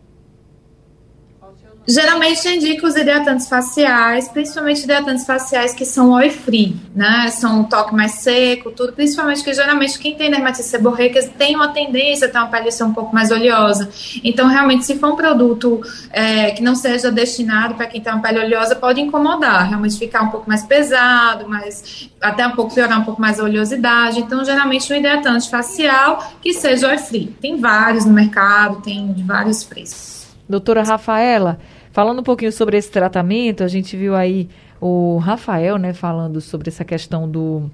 Geralmente 1.88 2.48
eu 2.48 2.54
indico 2.56 2.88
os 2.88 2.96
hidratantes 2.96 3.48
faciais, 3.48 4.28
principalmente 4.28 4.84
hidratantes 4.84 5.24
faciais 5.24 5.72
que 5.72 5.86
são 5.86 6.12
oil 6.14 6.32
free, 6.32 6.76
né? 6.96 7.28
São 7.30 7.60
um 7.60 7.64
toque 7.64 7.94
mais 7.94 8.14
seco, 8.14 8.72
tudo. 8.72 8.94
Principalmente 8.94 9.44
que 9.44 9.54
geralmente 9.54 10.00
quem 10.00 10.16
tem 10.16 10.32
dermatite 10.32 10.68
seborreica 10.68 11.22
tem 11.38 11.56
uma 11.56 11.68
tendência 11.68 12.28
a 12.28 12.32
ter 12.32 12.38
uma 12.40 12.48
pele 12.48 12.72
ser 12.72 12.84
um 12.86 12.94
pouco 12.94 13.14
mais 13.14 13.30
oleosa. 13.30 13.90
Então, 14.24 14.48
realmente, 14.48 14.84
se 14.84 14.98
for 14.98 15.14
um 15.14 15.16
produto 15.16 15.80
é, 16.12 16.52
que 16.52 16.64
não 16.64 16.76
seja 16.76 17.12
destinado 17.12 17.76
para 17.76 17.86
quem 17.86 18.02
tem 18.02 18.12
uma 18.12 18.22
pele 18.22 18.40
oleosa, 18.40 18.76
pode 18.76 19.00
incomodar. 19.00 19.70
Realmente 19.70 20.00
ficar 20.00 20.24
um 20.24 20.30
pouco 20.30 20.50
mais 20.50 20.64
pesado, 20.64 21.48
mais, 21.48 22.10
até 22.20 22.48
um 22.48 22.52
pouco 22.52 22.74
piorar 22.74 23.00
um 23.00 23.04
pouco 23.04 23.22
mais 23.22 23.40
a 23.40 23.44
oleosidade. 23.44 24.22
Então, 24.22 24.44
geralmente, 24.44 24.92
um 24.92 24.96
hidratante 24.96 25.52
facial 25.52 26.34
que 26.42 26.52
seja 26.52 26.88
oil 26.88 26.98
free. 26.98 27.28
Tem 27.40 27.58
vários 27.58 28.06
no 28.06 28.14
mercado, 28.14 28.82
tem 28.82 29.14
de 29.14 29.22
vários 29.22 29.64
preços. 29.64 30.26
Doutora 30.48 30.84
Rafaela, 30.84 31.60
falando 31.96 32.20
um 32.20 32.24
pouquinho 32.24 32.52
sobre 32.52 32.76
esse 32.76 32.92
tratamento, 32.92 33.64
a 33.64 33.70
gente 33.70 33.96
viu 33.96 34.14
aí 34.18 34.50
o 34.82 35.16
Rafael, 35.16 35.78
né, 35.78 35.94
falando 35.94 36.42
sobre 36.42 36.68
essa 36.68 36.84
questão 36.84 37.28
do 37.28 37.72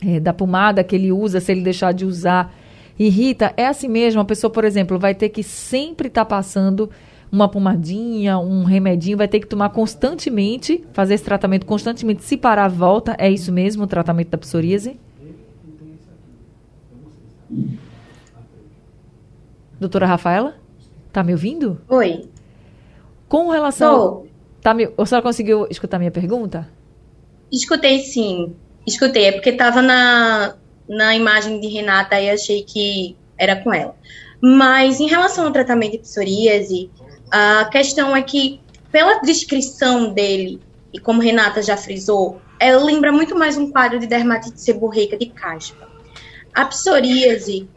eh, 0.00 0.20
da 0.20 0.32
pomada 0.32 0.84
que 0.84 0.94
ele 0.94 1.10
usa, 1.10 1.40
se 1.40 1.50
ele 1.50 1.62
deixar 1.62 1.90
de 1.90 2.04
usar, 2.04 2.54
irrita. 2.96 3.52
É 3.56 3.66
assim 3.66 3.88
mesmo, 3.88 4.20
a 4.20 4.24
pessoa, 4.24 4.52
por 4.52 4.64
exemplo, 4.64 5.00
vai 5.00 5.16
ter 5.16 5.30
que 5.30 5.42
sempre 5.42 6.06
estar 6.06 6.24
passando 6.24 6.88
uma 7.32 7.48
pomadinha, 7.48 8.38
um 8.38 8.62
remedinho, 8.62 9.18
vai 9.18 9.26
ter 9.26 9.40
que 9.40 9.48
tomar 9.48 9.70
constantemente, 9.70 10.84
fazer 10.92 11.14
esse 11.14 11.24
tratamento 11.24 11.66
constantemente, 11.66 12.22
se 12.22 12.36
parar, 12.36 12.68
volta. 12.68 13.16
É 13.18 13.28
isso 13.28 13.50
mesmo, 13.50 13.82
o 13.82 13.88
tratamento 13.88 14.28
da 14.28 14.38
psoríase? 14.38 14.96
Doutora 19.80 20.06
Rafaela? 20.06 20.54
Tá 21.12 21.24
me 21.24 21.32
ouvindo? 21.32 21.80
Oi. 21.88 22.28
Com 23.28 23.50
relação. 23.50 23.98
Tô. 23.98 24.26
Tá 24.62 24.72
me... 24.72 24.88
A 24.96 25.06
senhora 25.06 25.22
conseguiu 25.22 25.66
escutar 25.70 25.98
minha 25.98 26.10
pergunta? 26.10 26.68
Escutei 27.52 28.00
sim. 28.00 28.54
Escutei. 28.86 29.24
É 29.24 29.32
porque 29.32 29.52
tava 29.52 29.82
na, 29.82 30.54
na 30.88 31.14
imagem 31.14 31.60
de 31.60 31.68
Renata 31.68 32.20
e 32.20 32.30
achei 32.30 32.62
que 32.62 33.16
era 33.38 33.56
com 33.56 33.72
ela. 33.72 33.94
Mas 34.40 35.00
em 35.00 35.06
relação 35.06 35.46
ao 35.46 35.52
tratamento 35.52 35.92
de 35.92 35.98
psoríase, 35.98 36.90
a 37.30 37.64
questão 37.66 38.14
é 38.14 38.22
que, 38.22 38.60
pela 38.92 39.20
descrição 39.20 40.12
dele, 40.12 40.60
e 40.92 40.98
como 40.98 41.20
Renata 41.20 41.62
já 41.62 41.76
frisou, 41.76 42.40
ela 42.60 42.82
lembra 42.82 43.10
muito 43.10 43.36
mais 43.36 43.56
um 43.56 43.70
quadro 43.70 43.98
de 43.98 44.06
dermatite 44.06 44.60
seborreica 44.60 45.16
de 45.16 45.26
caspa. 45.26 45.88
A 46.54 46.64
psoríase, 46.66 47.68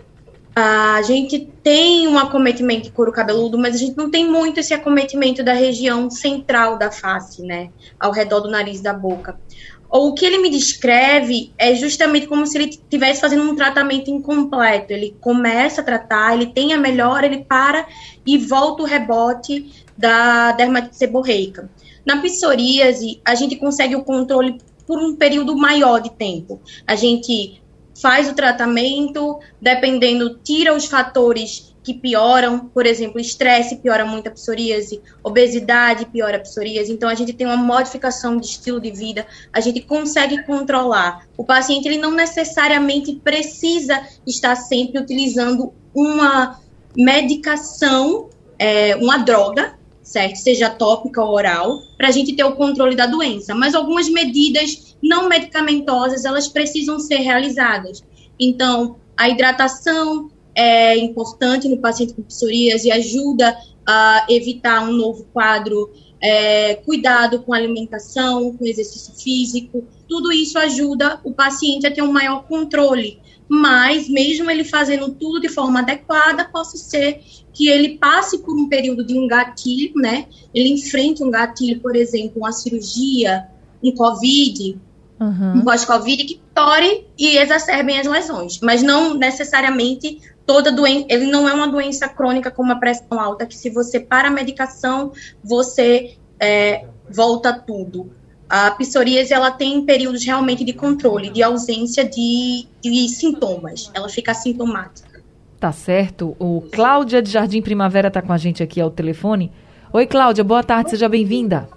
a 0.59 1.03
gente 1.03 1.47
tem 1.61 2.07
um 2.07 2.17
acometimento 2.17 2.85
de 2.85 2.91
couro 2.91 3.11
cabeludo, 3.11 3.59
mas 3.59 3.75
a 3.75 3.77
gente 3.77 3.95
não 3.95 4.09
tem 4.09 4.27
muito 4.27 4.59
esse 4.59 4.73
acometimento 4.73 5.43
da 5.43 5.53
região 5.53 6.09
central 6.09 6.79
da 6.79 6.89
face, 6.89 7.43
né? 7.43 7.69
Ao 7.99 8.11
redor 8.11 8.39
do 8.39 8.49
nariz 8.49 8.81
da 8.81 8.91
boca. 8.91 9.39
O 9.87 10.15
que 10.15 10.25
ele 10.25 10.39
me 10.39 10.49
descreve 10.49 11.53
é 11.59 11.75
justamente 11.75 12.25
como 12.25 12.47
se 12.47 12.57
ele 12.57 12.69
estivesse 12.71 13.21
fazendo 13.21 13.43
um 13.43 13.55
tratamento 13.55 14.09
incompleto. 14.09 14.91
Ele 14.91 15.15
começa 15.21 15.81
a 15.81 15.83
tratar, 15.83 16.33
ele 16.33 16.47
tem 16.47 16.73
a 16.73 16.77
melhora, 16.79 17.27
ele 17.27 17.43
para 17.43 17.85
e 18.25 18.35
volta 18.39 18.81
o 18.81 18.87
rebote 18.87 19.85
da 19.95 20.53
dermatite 20.53 20.97
seborreica. 20.97 21.69
Na 22.03 22.19
psoríase, 22.19 23.21
a 23.23 23.35
gente 23.35 23.57
consegue 23.57 23.95
o 23.95 24.03
controle 24.03 24.57
por 24.87 24.97
um 24.97 25.15
período 25.15 25.55
maior 25.55 25.99
de 25.99 26.09
tempo. 26.09 26.59
A 26.87 26.95
gente 26.95 27.61
faz 28.01 28.29
o 28.29 28.33
tratamento, 28.33 29.39
dependendo, 29.61 30.39
tira 30.43 30.73
os 30.73 30.85
fatores 30.85 31.75
que 31.83 31.93
pioram, 31.93 32.59
por 32.59 32.85
exemplo, 32.85 33.17
estresse 33.17 33.77
piora 33.77 34.05
muito 34.05 34.27
a 34.27 34.31
psoríase, 34.31 35.01
obesidade 35.23 36.05
piora 36.05 36.35
a 36.35 36.39
psoríase, 36.41 36.91
então 36.91 37.07
a 37.07 37.15
gente 37.15 37.31
tem 37.31 37.47
uma 37.47 37.55
modificação 37.55 38.35
de 38.35 38.45
estilo 38.45 38.81
de 38.81 38.91
vida, 38.91 39.25
a 39.53 39.61
gente 39.61 39.79
consegue 39.79 40.43
controlar. 40.43 41.25
O 41.37 41.45
paciente 41.45 41.87
ele 41.87 41.97
não 41.97 42.11
necessariamente 42.11 43.15
precisa 43.15 44.05
estar 44.25 44.57
sempre 44.57 44.99
utilizando 44.99 45.73
uma 45.95 46.59
medicação, 46.93 48.27
é, 48.59 48.97
uma 48.97 49.19
droga, 49.19 49.77
certo? 50.03 50.37
Seja 50.37 50.69
tópica 50.69 51.23
ou 51.23 51.33
oral, 51.33 51.79
para 51.97 52.09
a 52.09 52.11
gente 52.11 52.35
ter 52.35 52.43
o 52.43 52.55
controle 52.55 52.95
da 52.95 53.05
doença. 53.05 53.55
Mas 53.55 53.73
algumas 53.73 54.09
medidas 54.09 54.86
não 55.01 55.29
medicamentosas, 55.29 56.25
elas 56.25 56.47
precisam 56.47 56.99
ser 56.99 57.17
realizadas. 57.17 58.03
Então, 58.39 58.97
a 59.15 59.29
hidratação 59.29 60.29
é 60.55 60.97
importante 60.97 61.67
no 61.67 61.77
paciente 61.77 62.13
com 62.13 62.23
psoríase 62.23 62.87
e 62.87 62.91
ajuda 62.91 63.57
a 63.85 64.25
evitar 64.29 64.83
um 64.83 64.91
novo 64.91 65.25
quadro, 65.31 65.91
é, 66.19 66.75
cuidado 66.75 67.41
com 67.43 67.53
alimentação, 67.53 68.55
com 68.57 68.65
exercício 68.65 69.13
físico, 69.13 69.85
tudo 70.07 70.31
isso 70.31 70.57
ajuda 70.57 71.19
o 71.23 71.31
paciente 71.31 71.85
a 71.85 71.91
ter 71.91 72.01
um 72.01 72.11
maior 72.11 72.43
controle. 72.47 73.19
Mas, 73.47 74.09
mesmo 74.09 74.51
ele 74.51 74.63
fazendo 74.63 75.13
tudo 75.13 75.39
de 75.39 75.47
forma 75.47 75.79
adequada, 75.79 76.43
possa 76.43 76.75
ser 76.77 77.21
que 77.53 77.69
ele 77.69 77.97
passe 77.97 78.39
por 78.39 78.53
um 78.53 78.67
período 78.67 79.05
de 79.05 79.17
um 79.17 79.25
gatilho, 79.25 79.93
né? 79.95 80.27
Ele 80.53 80.69
enfrente 80.69 81.23
um 81.23 81.31
gatilho, 81.31 81.79
por 81.79 81.95
exemplo, 81.95 82.39
uma 82.39 82.51
cirurgia, 82.51 83.47
um 83.81 83.91
COVID, 83.91 84.77
Uhum. 85.19 85.57
um 85.57 85.61
pós-Covid, 85.61 86.23
que 86.25 86.41
tore 86.53 87.07
e 87.17 87.37
exacerbem 87.37 87.99
as 87.99 88.05
lesões. 88.05 88.59
Mas 88.61 88.83
não 88.83 89.15
necessariamente 89.15 90.21
toda 90.45 90.71
doença, 90.71 91.07
ele 91.09 91.25
não 91.25 91.47
é 91.47 91.53
uma 91.53 91.67
doença 91.67 92.07
crônica 92.07 92.49
como 92.51 92.71
a 92.71 92.75
pressão 92.75 93.19
alta, 93.19 93.45
que 93.45 93.55
se 93.55 93.69
você 93.69 93.99
para 93.99 94.29
a 94.29 94.31
medicação, 94.31 95.11
você 95.43 96.15
é, 96.39 96.85
volta 97.09 97.53
tudo. 97.53 98.11
A 98.49 98.71
psoríase, 98.71 99.33
ela 99.33 99.51
tem 99.51 99.85
períodos 99.85 100.23
realmente 100.23 100.63
de 100.63 100.71
controle, 100.71 101.29
de 101.29 101.43
ausência 101.43 102.05
de, 102.05 102.65
de 102.81 103.09
sintomas. 103.09 103.91
Ela 103.93 104.07
fica 104.07 104.31
assintomática. 104.31 105.21
Tá 105.59 105.71
certo. 105.73 106.35
O 106.39 106.61
Cláudia 106.71 107.21
de 107.21 107.29
Jardim 107.29 107.61
Primavera 107.61 108.07
está 108.07 108.21
com 108.21 108.31
a 108.31 108.37
gente 108.37 108.63
aqui 108.63 108.79
ao 108.79 108.89
telefone. 108.89 109.51
Oi, 109.91 110.05
Cláudia, 110.05 110.43
boa 110.43 110.63
tarde, 110.63 110.91
seja 110.91 111.09
bem-vinda. 111.09 111.67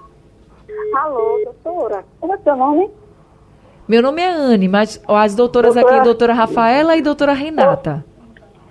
Alô, 0.94 1.40
doutora. 1.44 2.04
Como 2.20 2.34
é 2.34 2.38
seu 2.38 2.54
nome? 2.54 2.88
Meu 3.90 4.02
nome 4.02 4.22
é 4.22 4.30
Anne, 4.30 4.68
mas 4.68 5.02
as 5.08 5.34
doutoras 5.34 5.74
doutora... 5.74 5.96
aqui, 5.96 6.04
doutora 6.04 6.32
Rafaela 6.32 6.96
e 6.96 7.02
doutora 7.02 7.32
Renata. 7.32 8.04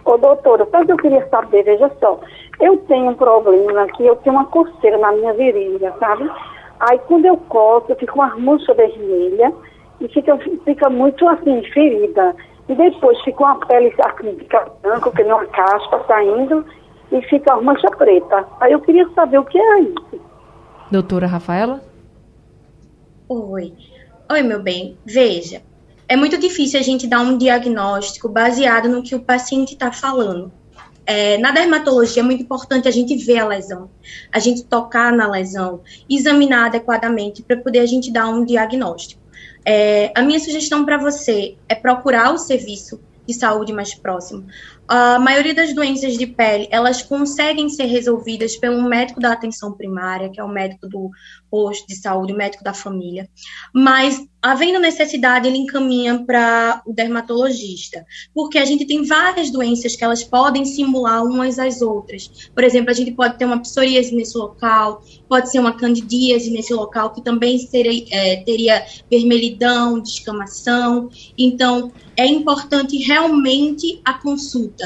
Ô, 0.06 0.18
doutora, 0.18 0.64
o 0.64 0.86
que 0.86 0.94
eu 0.94 0.96
queria 0.96 1.28
saber? 1.28 1.62
Veja 1.64 1.92
só, 2.00 2.22
eu 2.62 2.78
tenho 2.88 3.10
um 3.10 3.16
problema 3.16 3.82
aqui, 3.82 4.06
eu 4.06 4.16
tenho 4.16 4.38
uma 4.38 4.46
coceira 4.46 4.98
na 4.98 5.12
minha 5.12 5.34
virilha, 5.34 5.94
sabe? 6.00 6.32
Aí 6.80 6.98
quando 7.00 7.26
eu 7.26 7.36
coço, 7.36 7.94
fica 7.96 8.16
uma 8.16 8.34
mancha 8.38 8.74
vermelha 8.74 9.52
e 10.00 10.08
fica, 10.08 10.38
fica 10.64 10.90
muito 10.90 11.28
assim, 11.28 11.64
ferida. 11.74 12.34
E 12.70 12.76
depois 12.76 13.20
fica 13.24 13.44
uma 13.44 13.60
pele 13.68 13.94
assim, 14.00 14.38
fica 14.38 14.72
branca, 14.82 15.12
que 15.12 15.22
nem 15.22 15.34
uma 15.34 15.46
caspa 15.48 16.02
saindo 16.08 16.66
e 17.12 17.22
fica 17.24 17.56
uma 17.56 17.74
mancha 17.74 17.92
preta. 17.92 18.48
Aí 18.62 18.72
eu 18.72 18.80
queria 18.80 19.06
saber 19.10 19.40
o 19.40 19.44
que 19.44 19.60
é 19.60 19.80
isso. 19.82 20.22
Doutora 20.90 21.28
Rafaela? 21.28 21.82
Oi. 23.28 23.89
Oi, 24.32 24.44
meu 24.44 24.62
bem. 24.62 24.96
Veja, 25.04 25.64
é 26.08 26.16
muito 26.16 26.38
difícil 26.38 26.80
a 26.80 26.84
gente 26.84 27.08
dar 27.08 27.20
um 27.20 27.36
diagnóstico 27.36 28.30
baseado 28.30 28.88
no 28.88 29.02
que 29.02 29.16
o 29.16 29.22
paciente 29.22 29.74
está 29.74 29.92
falando. 29.92 30.52
É, 31.04 31.40
na 31.40 31.50
dermatologia 31.50 32.22
é 32.22 32.24
muito 32.24 32.44
importante 32.44 32.88
a 32.88 32.92
gente 32.92 33.18
ver 33.18 33.40
a 33.40 33.48
lesão, 33.48 33.90
a 34.32 34.38
gente 34.38 34.64
tocar 34.66 35.12
na 35.12 35.28
lesão, 35.28 35.82
examinar 36.08 36.68
adequadamente 36.68 37.42
para 37.42 37.58
poder 37.58 37.80
a 37.80 37.88
gente 37.88 38.14
dar 38.14 38.28
um 38.28 38.46
diagnóstico. 38.46 39.20
É, 39.66 40.12
a 40.16 40.22
minha 40.22 40.40
sugestão 40.40 40.86
para 40.86 41.00
você 41.00 41.56
é 41.68 41.74
procurar 41.74 42.32
o 42.32 42.38
serviço 42.38 43.02
de 43.26 43.34
saúde 43.34 43.74
mais 43.74 43.96
próximo. 43.96 44.46
A 44.92 45.20
maioria 45.20 45.54
das 45.54 45.72
doenças 45.72 46.18
de 46.18 46.26
pele, 46.26 46.68
elas 46.72 47.04
conseguem 47.04 47.70
ser 47.70 47.86
resolvidas 47.86 48.56
pelo 48.56 48.82
médico 48.82 49.20
da 49.20 49.34
atenção 49.34 49.72
primária, 49.74 50.32
que 50.32 50.42
é 50.42 50.44
o 50.44 50.50
médico 50.50 50.90
do 50.90 51.12
posto 51.48 51.86
de 51.88 51.96
saúde, 51.96 52.34
o 52.34 52.36
médico 52.36 52.64
da 52.64 52.74
família. 52.74 53.30
Mas, 53.72 54.20
havendo 54.42 54.80
necessidade, 54.80 55.48
ele 55.48 55.60
encaminha 55.60 56.26
para 56.26 56.82
o 56.88 56.92
dermatologista, 56.92 58.04
porque 58.34 58.58
a 58.58 58.66
gente 58.66 58.84
tem 58.84 59.06
várias 59.06 59.52
doenças 59.52 59.96
que 59.96 60.04
elas 60.04 60.24
podem 60.24 60.66
simular 60.66 61.24
umas 61.24 61.60
às 61.60 61.84
outras. 61.84 62.50
Por 62.56 62.64
exemplo, 62.64 62.90
a 62.90 62.94
gente 62.96 63.12
pode 63.12 63.38
ter 63.38 63.46
uma 63.46 63.62
psoríase 63.62 64.16
nesse 64.16 64.36
local, 64.36 65.04
pode 65.28 65.52
ser 65.52 65.60
uma 65.60 65.74
candidíase 65.74 66.50
nesse 66.50 66.74
local, 66.74 67.14
que 67.14 67.22
também 67.22 67.60
é, 68.12 68.38
teria 68.38 68.84
vermelhidão, 69.08 70.00
descamação. 70.00 71.12
Então, 71.38 71.92
é 72.18 72.26
importante 72.26 72.98
realmente 72.98 74.02
a 74.04 74.16
consulta 74.16 74.79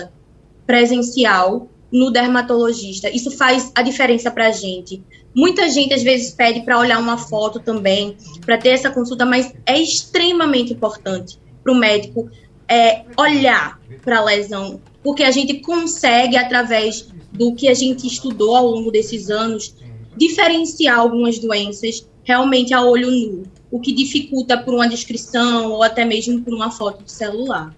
presencial 0.66 1.68
no 1.92 2.12
dermatologista. 2.12 3.10
Isso 3.10 3.30
faz 3.32 3.72
a 3.76 3.82
diferença 3.82 4.32
para 4.32 4.48
a 4.48 4.52
gente. 4.52 5.04
Muita 5.36 5.70
gente 5.70 5.94
às 5.94 6.04
vezes 6.04 6.32
pede 6.32 6.62
para 6.62 6.80
olhar 6.80 7.00
uma 7.00 7.18
foto 7.18 7.60
também, 7.60 8.18
para 8.46 8.58
ter 8.58 8.70
essa 8.70 8.90
consulta, 8.90 9.26
mas 9.26 9.54
é 9.66 9.80
extremamente 9.80 10.74
importante 10.74 11.40
para 11.64 11.72
o 11.72 11.76
médico 11.76 12.30
é, 12.68 13.04
olhar 13.18 13.80
para 14.04 14.20
a 14.20 14.24
lesão, 14.24 14.82
porque 15.04 15.24
a 15.24 15.32
gente 15.32 15.60
consegue, 15.60 16.38
através 16.38 17.08
do 17.32 17.54
que 17.54 17.68
a 17.68 17.74
gente 17.74 18.08
estudou 18.08 18.56
ao 18.56 18.66
longo 18.66 18.92
desses 18.92 19.30
anos, 19.30 19.76
diferenciar 20.16 21.00
algumas 21.00 21.40
doenças 21.40 22.08
realmente 22.24 22.74
a 22.74 22.82
olho 22.82 23.12
nu, 23.12 23.44
o 23.72 23.80
que 23.80 23.92
dificulta 23.92 24.58
por 24.58 24.74
uma 24.74 24.88
descrição 24.88 25.72
ou 25.72 25.84
até 25.84 26.06
mesmo 26.06 26.42
por 26.42 26.54
uma 26.54 26.72
foto 26.72 27.04
de 27.04 27.12
celular. 27.12 27.76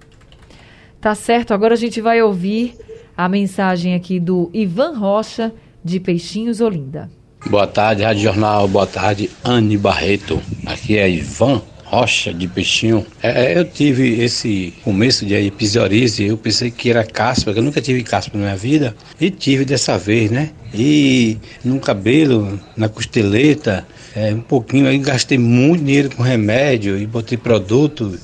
Tá 1.06 1.14
certo, 1.14 1.54
agora 1.54 1.76
a 1.76 1.78
gente 1.78 2.02
vai 2.02 2.20
ouvir 2.24 2.76
a 3.16 3.30
mensagem 3.30 3.94
aqui 3.94 4.20
do 4.20 4.50
Ivan 4.52 4.98
Rocha, 4.98 5.54
de 5.84 6.00
Peixinhos, 6.00 6.62
Olinda. 6.62 7.12
Boa 7.46 7.68
tarde, 7.68 8.02
Rádio 8.02 8.24
Jornal. 8.24 8.68
Boa 8.68 8.88
tarde, 8.88 9.30
Anne 9.44 9.78
Barreto. 9.78 10.42
Aqui 10.66 10.98
é 10.98 11.08
Ivan 11.08 11.62
Rocha 11.84 12.34
de 12.34 12.48
Peixinho. 12.48 13.06
É, 13.22 13.54
é 13.54 13.60
eu 13.60 13.66
tive 13.66 14.20
esse 14.20 14.74
começo 14.84 15.28
de 15.28 15.36
episiorise, 15.36 16.24
eu 16.26 16.38
pensei 16.38 16.72
que 16.72 16.90
era 16.90 17.04
caspa, 17.04 17.52
eu 17.52 17.62
nunca 17.62 17.80
tive 17.80 18.02
caspa 18.02 18.36
na 18.36 18.46
minha 18.46 18.58
vida, 18.58 18.96
e 19.22 19.30
tive 19.30 19.64
dessa 19.64 20.00
vez, 20.00 20.32
né? 20.32 20.50
E 20.78 21.38
no 21.64 21.80
cabelo, 21.80 22.60
na 22.76 22.90
costeleta, 22.90 23.88
é, 24.16 24.34
um 24.34 24.42
pouquinho, 24.42 24.88
aí 24.88 24.98
gastei 24.98 25.38
muito 25.38 25.84
dinheiro 25.84 26.10
com 26.16 26.24
remédio 26.24 26.98
e 26.98 27.06
botei 27.06 27.38
produto 27.38 28.18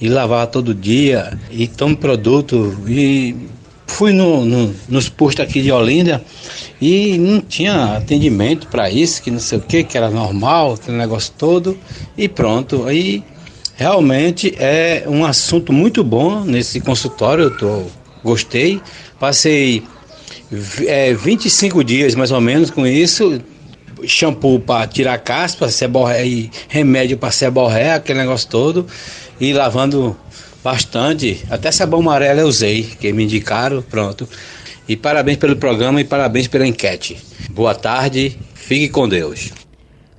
e 0.00 0.08
lavava 0.08 0.46
todo 0.46 0.74
dia 0.74 1.38
e 1.50 1.66
tomo 1.66 1.96
produto 1.96 2.76
e 2.86 3.34
fui 3.86 4.12
no, 4.12 4.44
no, 4.44 4.74
nos 4.88 5.08
postos 5.08 5.44
aqui 5.44 5.62
de 5.62 5.70
Olinda 5.70 6.22
e 6.80 7.16
não 7.18 7.40
tinha 7.40 7.96
atendimento 7.96 8.66
para 8.68 8.90
isso, 8.90 9.22
que 9.22 9.30
não 9.30 9.38
sei 9.38 9.58
o 9.58 9.62
que, 9.62 9.84
que 9.84 9.96
era 9.96 10.10
normal, 10.10 10.74
aquele 10.74 10.96
negócio 10.96 11.32
todo, 11.36 11.78
e 12.16 12.28
pronto. 12.28 12.84
Aí 12.86 13.24
realmente 13.76 14.54
é 14.58 15.04
um 15.06 15.24
assunto 15.24 15.72
muito 15.72 16.02
bom 16.04 16.44
nesse 16.44 16.80
consultório, 16.80 17.44
eu 17.44 17.56
tô, 17.56 17.82
gostei. 18.22 18.80
Passei 19.18 19.82
é, 20.86 21.12
25 21.14 21.82
dias 21.82 22.14
mais 22.14 22.30
ou 22.30 22.40
menos 22.40 22.70
com 22.70 22.86
isso, 22.86 23.40
shampoo 24.06 24.60
para 24.60 24.86
tirar 24.86 25.18
caspa, 25.18 25.68
seborré, 25.68 26.26
e 26.26 26.50
remédio 26.68 27.16
para 27.16 27.30
seborré, 27.30 27.92
aquele 27.92 28.18
negócio 28.18 28.48
todo, 28.48 28.86
e 29.40 29.52
lavando 29.52 30.16
bastante. 30.62 31.44
Até 31.50 31.70
sabão 31.70 32.00
amarelo 32.00 32.40
eu 32.40 32.48
usei, 32.48 32.82
que 32.82 33.12
me 33.12 33.24
indicaram, 33.24 33.82
pronto. 33.82 34.28
E 34.88 34.96
parabéns 34.96 35.38
pelo 35.38 35.56
programa 35.56 36.00
e 36.00 36.04
parabéns 36.04 36.46
pela 36.46 36.66
enquete. 36.66 37.16
Boa 37.50 37.74
tarde, 37.74 38.38
fique 38.54 38.88
com 38.88 39.08
Deus. 39.08 39.52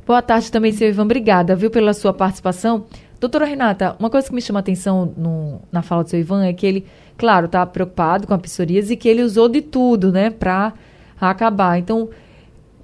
Boa 0.06 0.22
tarde 0.22 0.52
também, 0.52 0.72
seu 0.72 0.88
Ivan. 0.88 1.04
Obrigada, 1.04 1.56
viu, 1.56 1.70
pela 1.70 1.94
sua 1.94 2.14
participação. 2.14 2.86
Doutora 3.20 3.46
Renata, 3.46 3.96
uma 4.00 4.10
coisa 4.10 4.28
que 4.28 4.34
me 4.36 4.42
chama 4.42 4.60
a 4.60 4.62
atenção 4.62 5.14
no, 5.18 5.62
na 5.72 5.82
fala 5.82 6.04
do 6.04 6.10
seu 6.10 6.20
Ivan 6.20 6.46
é 6.46 6.54
que 6.54 6.66
ele, 6.66 6.86
claro, 7.18 7.48
está 7.48 7.66
preocupado 7.66 8.28
com 8.28 8.34
a 8.34 8.38
psoríase 8.38 8.94
e 8.94 8.98
que 8.98 9.10
ele 9.10 9.24
usou 9.24 9.50
de 9.50 9.62
tudo, 9.62 10.12
né, 10.12 10.30
para 10.30 10.74
acabar. 11.20 11.78
Então, 11.78 12.10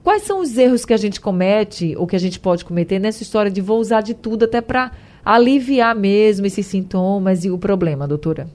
quais 0.04 0.24
são 0.24 0.40
os 0.40 0.58
erros 0.58 0.86
que 0.86 0.94
a 0.94 0.98
gente 0.98 1.22
comete 1.22 1.96
ou 1.98 2.08
que 2.08 2.16
a 2.16 2.20
gente 2.20 2.40
pode 2.40 2.66
cometer 2.66 3.00
nessa 3.00 3.24
história 3.24 3.52
de 3.52 3.62
vou 3.62 3.80
usar 3.80 4.02
de 4.02 4.14
tudo 4.14 4.46
até 4.46 4.60
para 4.60 4.92
aliviar 5.24 5.96
mesmo 5.96 6.46
esses 6.46 6.66
sintomas 6.66 7.46
e 7.46 7.52
o 7.52 7.58
problema, 7.58 8.08
doutora? 8.08 8.48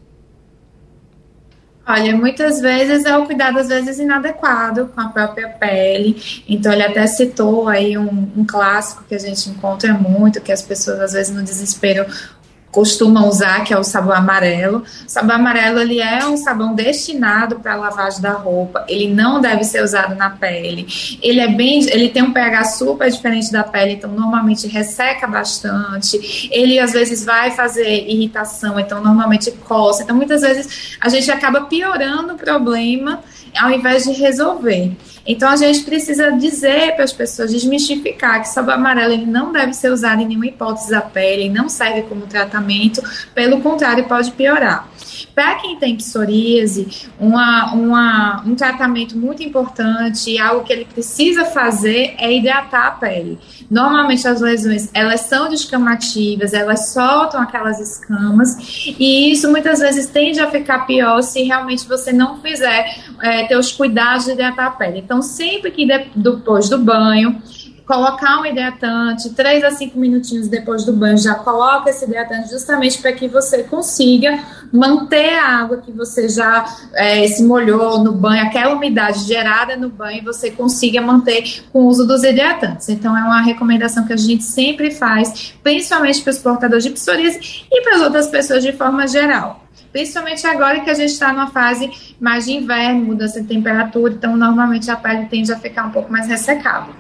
Olha, 1.90 2.14
muitas 2.14 2.60
vezes 2.60 3.06
é 3.06 3.16
o 3.16 3.24
cuidado, 3.24 3.58
às 3.58 3.68
vezes, 3.68 3.98
inadequado 3.98 4.90
com 4.94 5.00
a 5.00 5.08
própria 5.08 5.48
pele. 5.48 6.22
Então, 6.46 6.70
ele 6.70 6.82
até 6.82 7.06
citou 7.06 7.66
aí 7.66 7.96
um, 7.96 8.30
um 8.36 8.44
clássico 8.44 9.04
que 9.08 9.14
a 9.14 9.18
gente 9.18 9.48
encontra 9.48 9.94
muito, 9.94 10.38
que 10.38 10.52
as 10.52 10.60
pessoas, 10.60 11.00
às 11.00 11.12
vezes, 11.14 11.34
no 11.34 11.42
desespero, 11.42 12.04
costumam 12.70 13.28
usar, 13.28 13.64
que 13.64 13.72
é 13.72 13.78
o 13.78 13.84
sabão 13.84 14.12
amarelo. 14.12 14.84
O 15.06 15.10
sabão 15.10 15.36
amarelo 15.36 15.80
ele 15.80 16.00
é 16.00 16.24
um 16.26 16.36
sabão 16.36 16.74
destinado 16.74 17.60
para 17.60 17.74
lavagem 17.74 18.20
da 18.20 18.32
roupa. 18.32 18.84
Ele 18.88 19.12
não 19.12 19.40
deve 19.40 19.64
ser 19.64 19.82
usado 19.82 20.14
na 20.14 20.30
pele. 20.30 20.86
Ele 21.22 21.40
é 21.40 21.48
bem, 21.48 21.80
ele 21.90 22.08
tem 22.08 22.22
um 22.22 22.32
pH 22.32 22.64
super 22.64 23.10
diferente 23.10 23.50
da 23.50 23.64
pele, 23.64 23.92
então 23.92 24.10
normalmente 24.10 24.66
resseca 24.66 25.26
bastante. 25.26 26.48
Ele 26.52 26.78
às 26.78 26.92
vezes 26.92 27.24
vai 27.24 27.50
fazer 27.50 28.06
irritação, 28.08 28.78
então 28.78 29.02
normalmente 29.02 29.50
coça. 29.50 30.02
Então 30.02 30.14
muitas 30.14 30.42
vezes 30.42 30.96
a 31.00 31.08
gente 31.08 31.30
acaba 31.30 31.62
piorando 31.62 32.34
o 32.34 32.36
problema 32.36 33.20
ao 33.56 33.70
invés 33.70 34.04
de 34.04 34.12
resolver. 34.12 34.92
Então 35.26 35.50
a 35.50 35.56
gente 35.56 35.82
precisa 35.84 36.32
dizer 36.32 36.94
para 36.94 37.04
as 37.04 37.12
pessoas, 37.12 37.52
desmistificar 37.52 38.40
que 38.40 38.48
sabão 38.48 38.74
amarelo 38.74 39.12
ele 39.12 39.26
não 39.26 39.52
deve 39.52 39.74
ser 39.74 39.92
usado 39.92 40.22
em 40.22 40.26
nenhuma 40.26 40.46
hipótese 40.46 40.90
da 40.90 41.02
pele, 41.02 41.50
não 41.50 41.68
serve 41.68 42.02
como 42.02 42.26
tratamento, 42.26 43.02
pelo 43.34 43.60
contrário, 43.60 44.04
pode 44.04 44.32
piorar. 44.32 44.88
Para 45.34 45.56
quem 45.56 45.76
tem 45.76 45.96
psoríase, 45.96 47.08
uma, 47.18 47.72
uma, 47.72 48.42
um 48.44 48.54
tratamento 48.54 49.16
muito 49.16 49.42
importante, 49.42 50.38
algo 50.38 50.64
que 50.64 50.72
ele 50.72 50.84
precisa 50.84 51.44
fazer 51.44 52.14
é 52.18 52.32
hidratar 52.32 52.86
a 52.86 52.90
pele. 52.92 53.38
Normalmente 53.70 54.26
as 54.26 54.40
lesões, 54.40 54.90
elas 54.94 55.20
são 55.22 55.48
descamativas, 55.48 56.54
elas 56.54 56.88
soltam 56.88 57.40
aquelas 57.40 57.78
escamas, 57.78 58.56
e 58.98 59.30
isso 59.30 59.50
muitas 59.50 59.80
vezes 59.80 60.06
tende 60.06 60.40
a 60.40 60.50
ficar 60.50 60.86
pior 60.86 61.22
se 61.22 61.42
realmente 61.42 61.86
você 61.86 62.12
não 62.12 62.40
fizer 62.40 62.98
é, 63.22 63.37
ter 63.46 63.56
os 63.56 63.72
cuidados 63.72 64.24
de 64.24 64.32
hidratar 64.32 64.66
a 64.66 64.70
pele. 64.70 64.98
Então, 64.98 65.22
sempre 65.22 65.70
que 65.70 65.86
depois 66.16 66.68
do 66.68 66.78
banho, 66.78 67.40
colocar 67.88 68.42
um 68.42 68.44
hidratante, 68.44 69.30
3 69.30 69.64
a 69.64 69.70
5 69.70 69.98
minutinhos 69.98 70.46
depois 70.46 70.84
do 70.84 70.92
banho, 70.92 71.16
já 71.16 71.34
coloca 71.34 71.88
esse 71.88 72.04
hidratante 72.04 72.50
justamente 72.50 72.98
para 72.98 73.12
que 73.12 73.26
você 73.26 73.62
consiga 73.62 74.38
manter 74.70 75.38
a 75.38 75.60
água 75.60 75.78
que 75.78 75.90
você 75.90 76.28
já 76.28 76.66
é, 76.94 77.26
se 77.26 77.42
molhou 77.42 78.04
no 78.04 78.12
banho, 78.12 78.42
aquela 78.42 78.74
umidade 78.74 79.20
gerada 79.20 79.74
no 79.74 79.88
banho, 79.88 80.22
você 80.22 80.50
consiga 80.50 81.00
manter 81.00 81.64
com 81.72 81.84
o 81.84 81.86
uso 81.86 82.06
dos 82.06 82.22
hidratantes. 82.22 82.90
Então, 82.90 83.16
é 83.16 83.22
uma 83.22 83.40
recomendação 83.40 84.06
que 84.06 84.12
a 84.12 84.18
gente 84.18 84.44
sempre 84.44 84.90
faz, 84.90 85.54
principalmente 85.62 86.20
para 86.20 86.30
os 86.30 86.38
portadores 86.38 86.84
de 86.84 86.90
psoríase 86.90 87.64
e 87.72 87.80
para 87.82 87.96
as 87.96 88.02
outras 88.02 88.26
pessoas 88.26 88.62
de 88.62 88.72
forma 88.72 89.08
geral 89.08 89.67
principalmente 89.98 90.46
agora 90.46 90.80
que 90.80 90.90
a 90.90 90.94
gente 90.94 91.10
está 91.10 91.32
numa 91.32 91.48
fase 91.48 91.90
mais 92.20 92.44
de 92.44 92.52
inverno, 92.52 93.04
mudança 93.04 93.42
de 93.42 93.48
temperatura, 93.48 94.14
então 94.14 94.36
normalmente 94.36 94.88
a 94.92 94.96
pele 94.96 95.26
tende 95.26 95.52
a 95.52 95.58
ficar 95.58 95.86
um 95.86 95.90
pouco 95.90 96.12
mais 96.12 96.28
ressecada. 96.28 96.92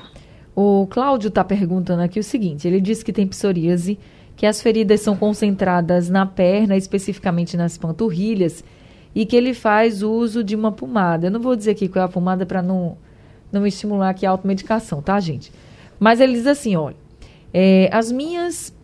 O 0.52 0.84
Cláudio 0.90 1.28
está 1.28 1.44
perguntando 1.44 2.02
aqui 2.02 2.18
o 2.18 2.24
seguinte: 2.24 2.66
ele 2.66 2.80
disse 2.80 3.04
que 3.04 3.12
tem 3.12 3.24
psoríase, 3.24 3.96
que 4.34 4.44
as 4.44 4.60
feridas 4.60 5.00
são 5.00 5.16
concentradas 5.16 6.10
na 6.10 6.26
perna, 6.26 6.76
especificamente 6.76 7.56
nas 7.56 7.78
panturrilhas, 7.78 8.64
e 9.14 9.24
que 9.24 9.36
ele 9.36 9.54
faz 9.54 10.02
uso 10.02 10.42
de 10.42 10.56
uma 10.56 10.72
pomada. 10.72 11.28
Eu 11.28 11.30
não 11.30 11.40
vou 11.40 11.54
dizer 11.54 11.70
aqui 11.70 11.86
qual 11.86 12.02
é 12.02 12.06
a 12.06 12.10
pomada 12.10 12.44
para 12.44 12.60
não, 12.60 12.98
não 13.52 13.64
estimular 13.64 14.10
aqui 14.10 14.26
a 14.26 14.30
automedicação, 14.30 15.00
tá, 15.00 15.20
gente? 15.20 15.52
Mas 16.00 16.20
ele 16.20 16.32
diz 16.32 16.48
assim: 16.48 16.74
olha, 16.74 16.96
é, 17.54 17.88
as 17.92 18.10
minhas 18.10 18.76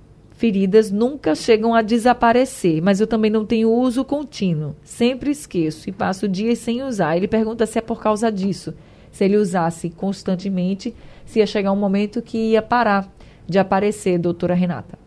feridas 0.44 0.90
nunca 0.90 1.35
chegam 1.35 1.74
a 1.74 1.80
desaparecer, 1.80 2.83
mas 2.83 3.00
eu 3.00 3.07
também 3.07 3.30
não 3.30 3.46
tenho 3.46 3.72
uso 3.72 4.04
contínuo. 4.04 4.76
Sempre 4.83 5.30
esqueço 5.30 5.88
e 5.88 5.92
passo 5.92 6.28
dias 6.28 6.59
sem 6.59 6.83
usar. 6.83 7.16
Ele 7.16 7.26
pergunta 7.26 7.64
se 7.64 7.78
é 7.78 7.80
por 7.80 7.98
causa 7.98 8.30
disso. 8.30 8.74
Se 9.11 9.24
ele 9.24 9.38
usasse 9.38 9.88
constantemente, 9.88 10.94
se 11.24 11.38
ia 11.38 11.46
chegar 11.46 11.72
um 11.72 11.76
momento 11.76 12.20
que 12.20 12.50
ia 12.50 12.61
parar 12.61 13.11
de 13.48 13.59
aparecer, 13.59 14.18
doutora 14.18 14.52
Renata. 14.52 15.03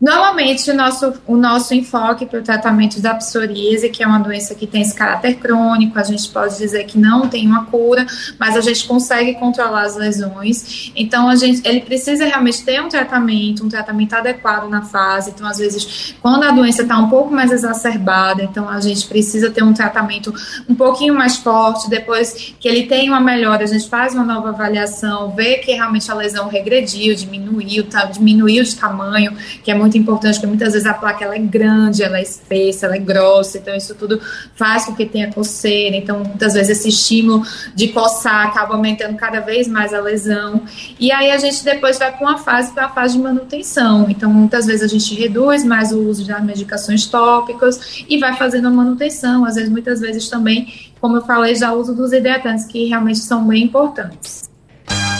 Normalmente, 0.00 0.70
o 0.70 0.74
nosso, 0.74 1.14
o 1.26 1.36
nosso 1.36 1.72
enfoque 1.72 2.26
para 2.26 2.40
o 2.40 2.42
tratamento 2.42 3.00
da 3.00 3.14
psoríase, 3.14 3.88
que 3.88 4.02
é 4.02 4.06
uma 4.06 4.18
doença 4.18 4.54
que 4.54 4.66
tem 4.66 4.82
esse 4.82 4.94
caráter 4.94 5.36
crônico, 5.36 5.98
a 5.98 6.02
gente 6.02 6.28
pode 6.28 6.58
dizer 6.58 6.84
que 6.84 6.98
não 6.98 7.28
tem 7.28 7.46
uma 7.46 7.66
cura, 7.66 8.04
mas 8.38 8.56
a 8.56 8.60
gente 8.60 8.86
consegue 8.86 9.34
controlar 9.34 9.82
as 9.82 9.96
lesões. 9.96 10.92
Então, 10.94 11.28
a 11.28 11.36
gente, 11.36 11.66
ele 11.66 11.80
precisa 11.80 12.26
realmente 12.26 12.62
ter 12.64 12.82
um 12.82 12.88
tratamento, 12.88 13.64
um 13.64 13.68
tratamento 13.68 14.14
adequado 14.14 14.68
na 14.68 14.82
fase. 14.82 15.30
Então, 15.30 15.46
às 15.46 15.58
vezes, 15.58 16.14
quando 16.20 16.42
a 16.42 16.50
doença 16.50 16.82
está 16.82 16.98
um 16.98 17.08
pouco 17.08 17.32
mais 17.32 17.50
exacerbada, 17.50 18.42
então 18.42 18.68
a 18.68 18.80
gente 18.80 19.06
precisa 19.06 19.50
ter 19.50 19.62
um 19.62 19.72
tratamento 19.72 20.34
um 20.68 20.74
pouquinho 20.74 21.14
mais 21.14 21.36
forte. 21.36 21.88
Depois 21.88 22.54
que 22.58 22.68
ele 22.68 22.86
tem 22.86 23.08
uma 23.08 23.20
melhora, 23.20 23.64
a 23.64 23.66
gente 23.66 23.88
faz 23.88 24.12
uma 24.12 24.24
nova 24.24 24.50
avaliação, 24.50 25.30
vê 25.30 25.58
que 25.58 25.72
realmente 25.72 26.10
a 26.10 26.14
lesão 26.14 26.48
regrediu, 26.48 27.14
diminuiu, 27.14 27.84
tá, 27.84 28.04
diminuiu 28.04 28.64
de 28.64 28.76
tamanho, 28.76 29.34
que 29.62 29.70
é 29.70 29.74
muito 29.74 29.83
muito 29.84 29.98
importante, 29.98 30.36
porque 30.36 30.46
muitas 30.46 30.72
vezes 30.72 30.86
a 30.86 30.94
placa 30.94 31.24
ela 31.24 31.36
é 31.36 31.38
grande, 31.38 32.02
ela 32.02 32.18
é 32.18 32.22
espessa, 32.22 32.86
ela 32.86 32.96
é 32.96 32.98
grossa, 32.98 33.58
então 33.58 33.74
isso 33.74 33.94
tudo 33.94 34.18
faz 34.56 34.86
com 34.86 34.94
que 34.94 35.04
tenha 35.04 35.30
coceira, 35.30 35.94
então 35.94 36.20
muitas 36.20 36.54
vezes 36.54 36.78
esse 36.78 36.88
estímulo 36.88 37.46
de 37.74 37.88
coçar 37.88 38.46
acaba 38.46 38.74
aumentando 38.74 39.14
cada 39.16 39.40
vez 39.40 39.68
mais 39.68 39.92
a 39.92 40.00
lesão, 40.00 40.62
e 40.98 41.12
aí 41.12 41.30
a 41.30 41.36
gente 41.36 41.62
depois 41.62 41.98
vai 41.98 42.10
para 42.10 42.26
uma 42.26 42.38
fase, 42.38 42.72
para 42.72 42.86
a 42.86 42.88
fase 42.88 43.18
de 43.18 43.22
manutenção, 43.22 44.06
então 44.08 44.32
muitas 44.32 44.64
vezes 44.64 44.82
a 44.82 44.88
gente 44.88 45.14
reduz 45.14 45.62
mais 45.64 45.92
o 45.92 46.00
uso 46.00 46.26
das 46.26 46.42
medicações 46.42 47.06
tópicas 47.06 48.04
e 48.08 48.18
vai 48.18 48.34
fazendo 48.36 48.68
a 48.68 48.70
manutenção, 48.70 49.44
às 49.44 49.56
vezes, 49.56 49.68
muitas 49.68 50.00
vezes 50.00 50.30
também, 50.30 50.72
como 50.98 51.16
eu 51.18 51.22
falei, 51.22 51.54
já 51.54 51.72
uso 51.74 51.94
dos 51.94 52.12
hidratantes, 52.12 52.64
que 52.64 52.86
realmente 52.86 53.18
são 53.18 53.46
bem 53.46 53.64
importantes. 53.64 54.48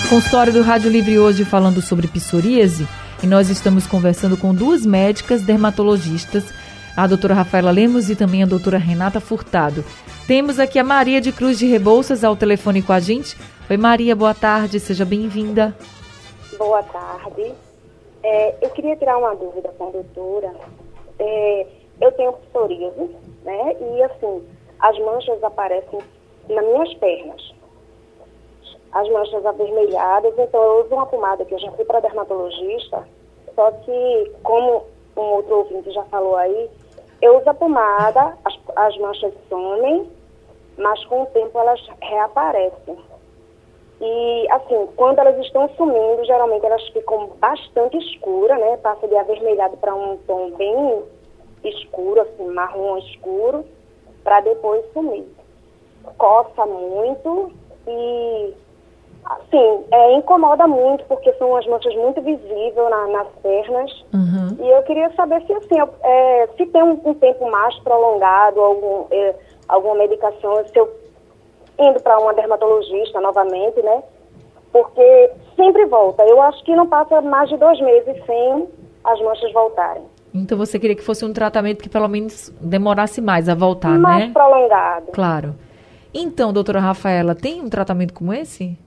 Consultório 0.09 0.53
do 0.53 0.63
Rádio 0.63 0.91
Livre 0.91 1.19
hoje 1.19 1.45
falando 1.45 1.83
sobre 1.83 2.07
psoríase, 2.09 2.87
e 3.23 3.27
nós 3.27 3.49
estamos 3.49 3.87
conversando 3.87 4.37
com 4.37 4.55
duas 4.55 4.85
médicas 4.85 5.43
dermatologistas, 5.43 6.53
a 6.97 7.07
doutora 7.07 7.35
Rafaela 7.35 7.71
Lemos 7.71 8.11
e 8.11 8.17
também 8.17 8.43
a 8.43 8.47
doutora 8.47 8.79
Renata 8.79 9.21
Furtado. 9.21 9.85
Temos 10.27 10.59
aqui 10.59 10.79
a 10.79 10.85
Maria 10.85 11.21
de 11.21 11.33
Cruz 11.33 11.59
de 11.59 11.67
Rebouças 11.67 12.25
ao 12.25 12.37
telefone 12.37 12.83
com 12.83 12.93
a 12.93 13.01
gente. 13.01 13.37
Oi, 13.69 13.77
Maria, 13.77 14.15
boa 14.15 14.35
tarde, 14.35 14.79
seja 14.79 15.05
bem-vinda. 15.05 15.77
Boa 16.59 16.83
tarde. 16.83 17.53
É, 18.23 18.55
eu 18.63 18.71
queria 18.71 18.97
tirar 18.97 19.19
uma 19.19 19.35
dúvida 19.35 19.69
com 19.77 19.89
a 19.89 19.91
doutora. 19.91 20.53
É, 21.19 21.67
eu 22.01 22.13
tenho 22.13 22.33
psoríase, 22.33 23.11
né? 23.45 23.77
E 23.81 24.03
assim, 24.03 24.43
as 24.81 24.99
manchas 24.99 25.43
aparecem 25.43 25.99
nas 26.49 26.65
minhas 26.65 26.95
pernas 26.95 27.55
as 28.95 29.09
manchas 29.11 29.45
avermelhadas, 29.45 30.33
então 30.39 30.63
eu 30.63 30.85
uso 30.85 30.95
uma 30.95 31.07
pomada 31.07 31.45
que 31.45 31.53
eu 31.53 31.59
já 31.59 31.71
fui 31.73 31.85
para 31.85 32.01
dermatologista, 32.01 33.07
só 33.55 33.71
que, 33.73 34.33
como 34.43 34.85
um 35.17 35.21
outro 35.21 35.59
ouvinte 35.59 35.91
já 35.91 36.05
falou 36.05 36.37
aí, 36.37 36.71
eu 37.21 37.39
uso 37.39 37.51
a 37.51 37.55
pomada, 37.55 38.39
as, 38.45 38.55
as 38.77 38.97
manchas 38.99 39.35
somem, 39.49 40.09
mas 40.79 41.05
com 41.07 41.23
o 41.23 41.27
tempo 41.27 41.59
elas 41.59 41.81
reaparecem. 42.01 42.97
E, 44.01 44.47
assim, 44.51 44.89
quando 44.97 45.19
elas 45.19 45.39
estão 45.45 45.69
sumindo, 45.77 46.25
geralmente 46.25 46.67
elas 46.67 46.87
ficam 46.89 47.31
bastante 47.41 47.97
escuras, 47.97 48.59
né? 48.61 48.77
Passa 48.77 49.09
de 49.09 49.17
avermelhado 49.17 49.77
para 49.77 49.95
um 49.95 50.17
tom 50.27 50.51
bem 50.51 51.03
escuro, 51.65 52.21
assim, 52.21 52.47
marrom 52.47 52.99
escuro, 52.99 53.65
para 54.23 54.41
depois 54.41 54.85
sumir. 54.93 55.27
Coça 56.19 56.67
muito 56.67 57.53
e 57.87 58.55
Sim, 59.51 59.85
é, 59.91 60.13
incomoda 60.13 60.67
muito, 60.67 61.05
porque 61.05 61.33
são 61.35 61.57
as 61.57 61.67
manchas 61.67 61.95
muito 61.95 62.21
visíveis 62.21 62.75
na, 62.75 63.07
nas 63.09 63.29
pernas. 63.43 63.91
Uhum. 64.13 64.57
E 64.61 64.71
eu 64.71 64.83
queria 64.83 65.11
saber 65.15 65.43
se, 65.47 65.53
assim, 65.53 65.77
é, 66.03 66.49
se 66.57 66.67
tem 66.67 66.83
um, 66.83 67.01
um, 67.05 67.15
tempo 67.15 67.51
mais 67.51 67.75
prolongado, 67.81 68.61
algum, 68.61 69.07
é, 69.11 69.35
alguma 69.69 69.95
medicação, 69.95 70.63
se 70.67 70.79
eu 70.79 70.91
indo 71.79 72.01
para 72.03 72.19
uma 72.19 72.35
dermatologista 72.35 73.21
novamente, 73.21 73.81
né? 73.83 74.03
Porque 74.73 75.31
sempre 75.57 75.87
volta. 75.87 76.23
Eu 76.25 76.43
acho 76.43 76.63
que 76.65 76.75
não 76.75 76.87
passa 76.87 77.21
mais 77.23 77.49
de 77.49 77.57
dois 77.57 77.81
meses 77.81 78.25
sem 78.27 78.69
as 79.05 79.21
manchas 79.21 79.53
voltarem. 79.53 80.03
Então 80.35 80.59
você 80.59 80.79
queria 80.79 80.97
que 80.97 81.03
fosse 81.03 81.25
um 81.25 81.33
tratamento 81.33 81.83
que 81.83 81.89
pelo 81.89 82.09
menos 82.09 82.53
demorasse 82.61 83.21
mais 83.21 83.49
a 83.49 83.55
voltar, 83.55 83.97
mais 83.99 84.03
né? 84.03 84.25
Mais 84.25 84.33
prolongado. 84.33 85.07
Claro. 85.13 85.55
Então, 86.13 86.53
doutora 86.53 86.81
Rafaela, 86.81 87.35
tem 87.35 87.61
um 87.61 87.69
tratamento 87.69 88.13
como 88.15 88.33
esse? 88.33 88.79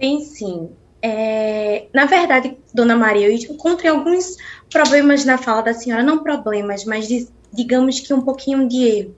Tem 0.00 0.20
sim. 0.24 0.70
É, 1.02 1.86
na 1.94 2.06
verdade, 2.06 2.56
dona 2.74 2.96
Maria, 2.96 3.28
eu 3.28 3.32
encontrei 3.32 3.90
alguns 3.90 4.36
problemas 4.70 5.24
na 5.24 5.38
fala 5.38 5.62
da 5.62 5.74
senhora, 5.74 6.02
não 6.02 6.22
problemas, 6.22 6.84
mas 6.84 7.06
digamos 7.52 8.00
que 8.00 8.12
um 8.12 8.22
pouquinho 8.22 8.66
de 8.66 8.82
erro. 8.82 9.14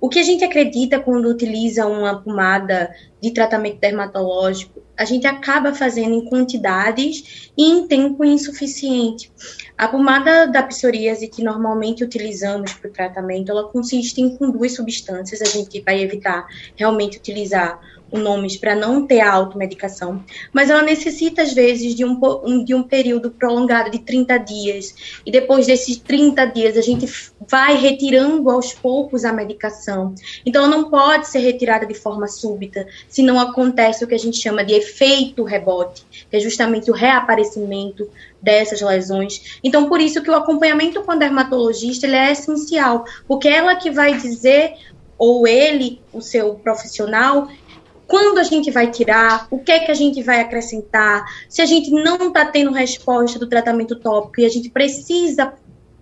O 0.00 0.08
que 0.08 0.18
a 0.18 0.22
gente 0.22 0.44
acredita 0.44 1.00
quando 1.00 1.26
utiliza 1.28 1.86
uma 1.86 2.22
pomada 2.22 2.94
de 3.20 3.32
tratamento 3.32 3.80
dermatológico, 3.80 4.80
a 4.96 5.04
gente 5.04 5.26
acaba 5.26 5.74
fazendo 5.74 6.14
em 6.14 6.24
quantidades 6.24 7.50
e 7.56 7.64
em 7.64 7.86
tempo 7.86 8.24
insuficiente. 8.24 9.30
A 9.76 9.88
pomada 9.88 10.46
da 10.46 10.62
psoríase 10.62 11.26
que 11.28 11.42
normalmente 11.42 12.04
utilizamos 12.04 12.72
para 12.74 12.90
o 12.90 12.92
tratamento, 12.92 13.50
ela 13.50 13.68
consiste 13.68 14.20
em 14.20 14.36
com 14.36 14.50
duas 14.50 14.74
substâncias, 14.74 15.40
a 15.40 15.46
gente 15.46 15.80
vai 15.80 16.00
evitar 16.00 16.46
realmente 16.76 17.18
utilizar 17.18 17.80
nomes 18.12 18.56
para 18.56 18.74
não 18.74 19.06
ter 19.06 19.20
a 19.20 19.32
automedicação, 19.32 20.24
mas 20.52 20.70
ela 20.70 20.82
necessita, 20.82 21.42
às 21.42 21.52
vezes, 21.52 21.94
de 21.94 22.04
um, 22.04 22.64
de 22.64 22.74
um 22.74 22.82
período 22.82 23.30
prolongado 23.30 23.90
de 23.90 23.98
30 23.98 24.38
dias. 24.38 25.20
E 25.24 25.30
depois 25.30 25.66
desses 25.66 25.98
30 25.98 26.46
dias, 26.46 26.76
a 26.76 26.80
gente 26.80 27.06
vai 27.46 27.76
retirando 27.76 28.50
aos 28.50 28.72
poucos 28.72 29.24
a 29.24 29.32
medicação. 29.32 30.14
Então, 30.44 30.64
ela 30.64 30.76
não 30.76 30.90
pode 30.90 31.28
ser 31.28 31.40
retirada 31.40 31.86
de 31.86 31.94
forma 31.94 32.26
súbita, 32.26 32.86
se 33.08 33.22
não 33.22 33.38
acontece 33.38 34.04
o 34.04 34.08
que 34.08 34.14
a 34.14 34.18
gente 34.18 34.38
chama 34.38 34.64
de 34.64 34.74
efeito 34.74 35.44
rebote, 35.44 36.04
que 36.30 36.36
é 36.36 36.40
justamente 36.40 36.90
o 36.90 36.94
reaparecimento 36.94 38.08
dessas 38.40 38.80
lesões. 38.80 39.58
Então, 39.62 39.88
por 39.88 40.00
isso 40.00 40.22
que 40.22 40.30
o 40.30 40.34
acompanhamento 40.34 41.02
com 41.02 41.12
o 41.12 41.18
dermatologista 41.18 42.06
ele 42.06 42.16
é 42.16 42.32
essencial, 42.32 43.04
porque 43.26 43.48
ela 43.48 43.76
que 43.76 43.90
vai 43.90 44.16
dizer 44.16 44.74
ou 45.18 45.46
ele, 45.48 46.00
o 46.12 46.20
seu 46.20 46.54
profissional, 46.54 47.48
quando 48.08 48.38
a 48.38 48.42
gente 48.42 48.70
vai 48.70 48.90
tirar, 48.90 49.46
o 49.50 49.58
que 49.58 49.70
é 49.70 49.80
que 49.80 49.90
a 49.90 49.94
gente 49.94 50.22
vai 50.22 50.40
acrescentar, 50.40 51.26
se 51.46 51.60
a 51.60 51.66
gente 51.66 51.90
não 51.90 52.28
está 52.28 52.46
tendo 52.46 52.72
resposta 52.72 53.38
do 53.38 53.46
tratamento 53.46 54.00
tópico 54.00 54.40
e 54.40 54.46
a 54.46 54.48
gente 54.48 54.70
precisa 54.70 55.52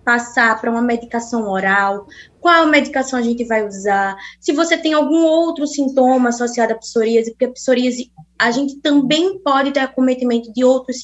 passar 0.05 0.59
para 0.61 0.71
uma 0.71 0.81
medicação 0.81 1.49
oral, 1.49 2.07
qual 2.39 2.65
medicação 2.65 3.19
a 3.19 3.21
gente 3.21 3.43
vai 3.43 3.67
usar, 3.67 4.15
se 4.39 4.53
você 4.53 4.77
tem 4.77 4.93
algum 4.93 5.25
outro 5.25 5.67
sintoma 5.67 6.29
associado 6.29 6.71
à 6.71 6.77
psoríase, 6.77 7.31
porque 7.31 7.43
a 7.43 7.51
psoríase, 7.51 8.09
a 8.39 8.51
gente 8.51 8.77
também 8.77 9.37
pode 9.39 9.71
ter 9.71 9.81
acometimento 9.81 10.51
de 10.53 10.63
outros 10.63 11.01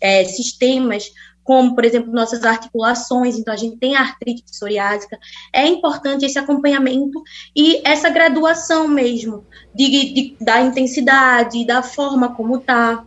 é, 0.00 0.24
sistemas, 0.24 1.10
como, 1.50 1.74
por 1.74 1.84
exemplo, 1.84 2.12
nossas 2.12 2.44
articulações, 2.44 3.36
então 3.36 3.52
a 3.52 3.56
gente 3.56 3.76
tem 3.76 3.96
artrite 3.96 4.44
psoriásica, 4.44 5.18
é 5.52 5.66
importante 5.66 6.24
esse 6.24 6.38
acompanhamento 6.38 7.20
e 7.56 7.82
essa 7.84 8.08
graduação 8.08 8.86
mesmo 8.86 9.44
de, 9.74 9.88
de 10.14 10.36
da 10.40 10.60
intensidade, 10.60 11.66
da 11.66 11.82
forma 11.82 12.36
como 12.36 12.60
tá. 12.60 13.04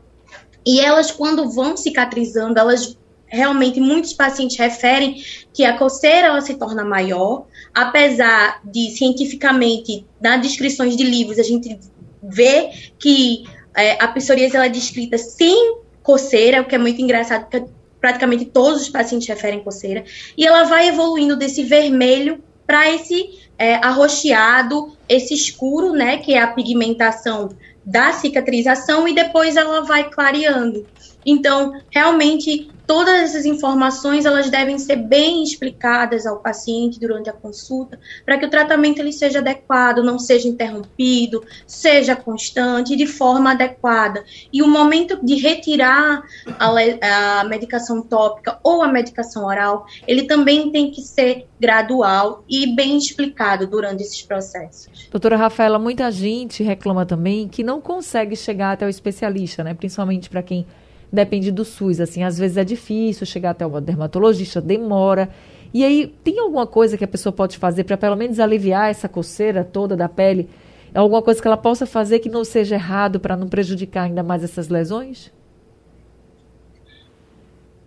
E 0.65 0.81
elas, 0.81 1.09
quando 1.09 1.49
vão 1.49 1.77
cicatrizando, 1.77 2.59
elas 2.59 2.97
realmente 3.27 3.79
muitos 3.79 4.11
pacientes 4.11 4.57
referem 4.57 5.23
que 5.53 5.63
a 5.63 5.77
coceira 5.77 6.27
ela 6.27 6.41
se 6.41 6.55
torna 6.55 6.83
maior, 6.83 7.45
apesar 7.73 8.59
de 8.65 8.89
cientificamente, 8.89 10.05
nas 10.19 10.41
descrições 10.41 10.97
de 10.97 11.03
livros, 11.05 11.39
a 11.39 11.43
gente 11.43 11.79
vê 12.21 12.71
que 12.99 13.45
é, 13.73 14.03
a 14.03 14.07
psoríase 14.09 14.57
ela 14.57 14.65
é 14.65 14.69
descrita 14.69 15.17
sem 15.17 15.77
coceira, 16.03 16.61
o 16.61 16.65
que 16.65 16.75
é 16.75 16.77
muito 16.77 17.01
engraçado, 17.01 17.47
porque 17.49 17.71
praticamente 18.03 18.43
todos 18.43 18.81
os 18.81 18.89
pacientes 18.89 19.29
referem 19.29 19.63
coceira, 19.63 20.03
e 20.37 20.45
ela 20.45 20.63
vai 20.63 20.89
evoluindo 20.89 21.37
desse 21.37 21.63
vermelho 21.63 22.43
para 22.67 22.91
esse 22.91 23.39
é, 23.57 23.75
arroxeado, 23.75 24.91
esse 25.07 25.33
escuro, 25.33 25.93
né, 25.93 26.17
que 26.17 26.33
é 26.33 26.41
a 26.41 26.47
pigmentação 26.47 27.47
da 27.85 28.11
cicatrização, 28.11 29.07
e 29.07 29.15
depois 29.15 29.55
ela 29.55 29.85
vai 29.85 30.09
clareando. 30.09 30.85
Então, 31.25 31.79
realmente, 31.89 32.69
todas 32.85 33.21
essas 33.21 33.45
informações 33.45 34.25
elas 34.25 34.49
devem 34.49 34.77
ser 34.77 34.97
bem 34.97 35.43
explicadas 35.43 36.25
ao 36.25 36.39
paciente 36.39 36.99
durante 36.99 37.29
a 37.29 37.33
consulta, 37.33 37.99
para 38.25 38.37
que 38.37 38.45
o 38.45 38.49
tratamento 38.49 38.99
ele 38.99 39.11
seja 39.11 39.39
adequado, 39.39 40.03
não 40.03 40.19
seja 40.19 40.47
interrompido, 40.47 41.43
seja 41.65 42.15
constante, 42.15 42.95
de 42.95 43.07
forma 43.07 43.51
adequada. 43.51 44.23
E 44.51 44.61
o 44.61 44.67
momento 44.67 45.19
de 45.23 45.35
retirar 45.35 46.23
a, 46.59 47.39
a 47.39 47.43
medicação 47.45 48.01
tópica 48.01 48.59
ou 48.63 48.81
a 48.81 48.87
medicação 48.87 49.45
oral, 49.45 49.85
ele 50.07 50.23
também 50.23 50.71
tem 50.71 50.91
que 50.91 51.01
ser 51.01 51.47
gradual 51.59 52.43
e 52.49 52.75
bem 52.75 52.97
explicado 52.97 53.65
durante 53.65 54.03
esses 54.03 54.21
processos. 54.21 55.07
Doutora 55.09 55.37
Rafaela, 55.37 55.79
muita 55.79 56.11
gente 56.11 56.61
reclama 56.63 57.05
também 57.05 57.47
que 57.47 57.63
não 57.63 57.79
consegue 57.79 58.35
chegar 58.35 58.73
até 58.73 58.85
o 58.85 58.89
especialista, 58.89 59.63
né? 59.63 59.73
Principalmente 59.73 60.29
para 60.29 60.43
quem 60.43 60.65
depende 61.13 61.51
do 61.51 61.63
SUS. 61.63 62.01
Assim, 62.01 62.23
às 62.23 62.37
vezes 62.39 62.57
é 62.57 62.63
difícil 62.63 63.25
chegar 63.27 63.51
até 63.51 63.65
o 63.65 63.79
dermatologista, 63.79 64.59
demora. 64.59 65.29
E 65.71 65.83
aí, 65.83 66.07
tem 66.23 66.39
alguma 66.39 66.65
coisa 66.65 66.97
que 66.97 67.03
a 67.03 67.07
pessoa 67.07 67.31
pode 67.31 67.57
fazer 67.57 67.83
para 67.83 67.97
pelo 67.97 68.15
menos 68.15 68.39
aliviar 68.39 68.89
essa 68.89 69.07
coceira 69.07 69.63
toda 69.63 69.95
da 69.95 70.09
pele? 70.09 70.49
Alguma 70.93 71.21
coisa 71.21 71.41
que 71.41 71.47
ela 71.47 71.57
possa 71.57 71.85
fazer 71.85 72.19
que 72.19 72.29
não 72.29 72.43
seja 72.43 72.75
errado 72.75 73.19
para 73.19 73.37
não 73.37 73.47
prejudicar 73.47 74.03
ainda 74.03 74.23
mais 74.23 74.43
essas 74.43 74.69
lesões? 74.69 75.31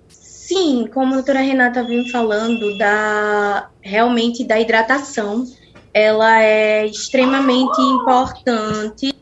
Sim, 0.08 0.88
como 0.92 1.12
a 1.12 1.16
doutora 1.16 1.40
Renata 1.40 1.82
vinha 1.82 2.04
falando, 2.10 2.76
da, 2.78 3.68
realmente 3.80 4.44
da 4.44 4.58
hidratação, 4.60 5.44
ela 5.92 6.42
é 6.42 6.86
extremamente 6.86 7.80
importante 7.80 9.15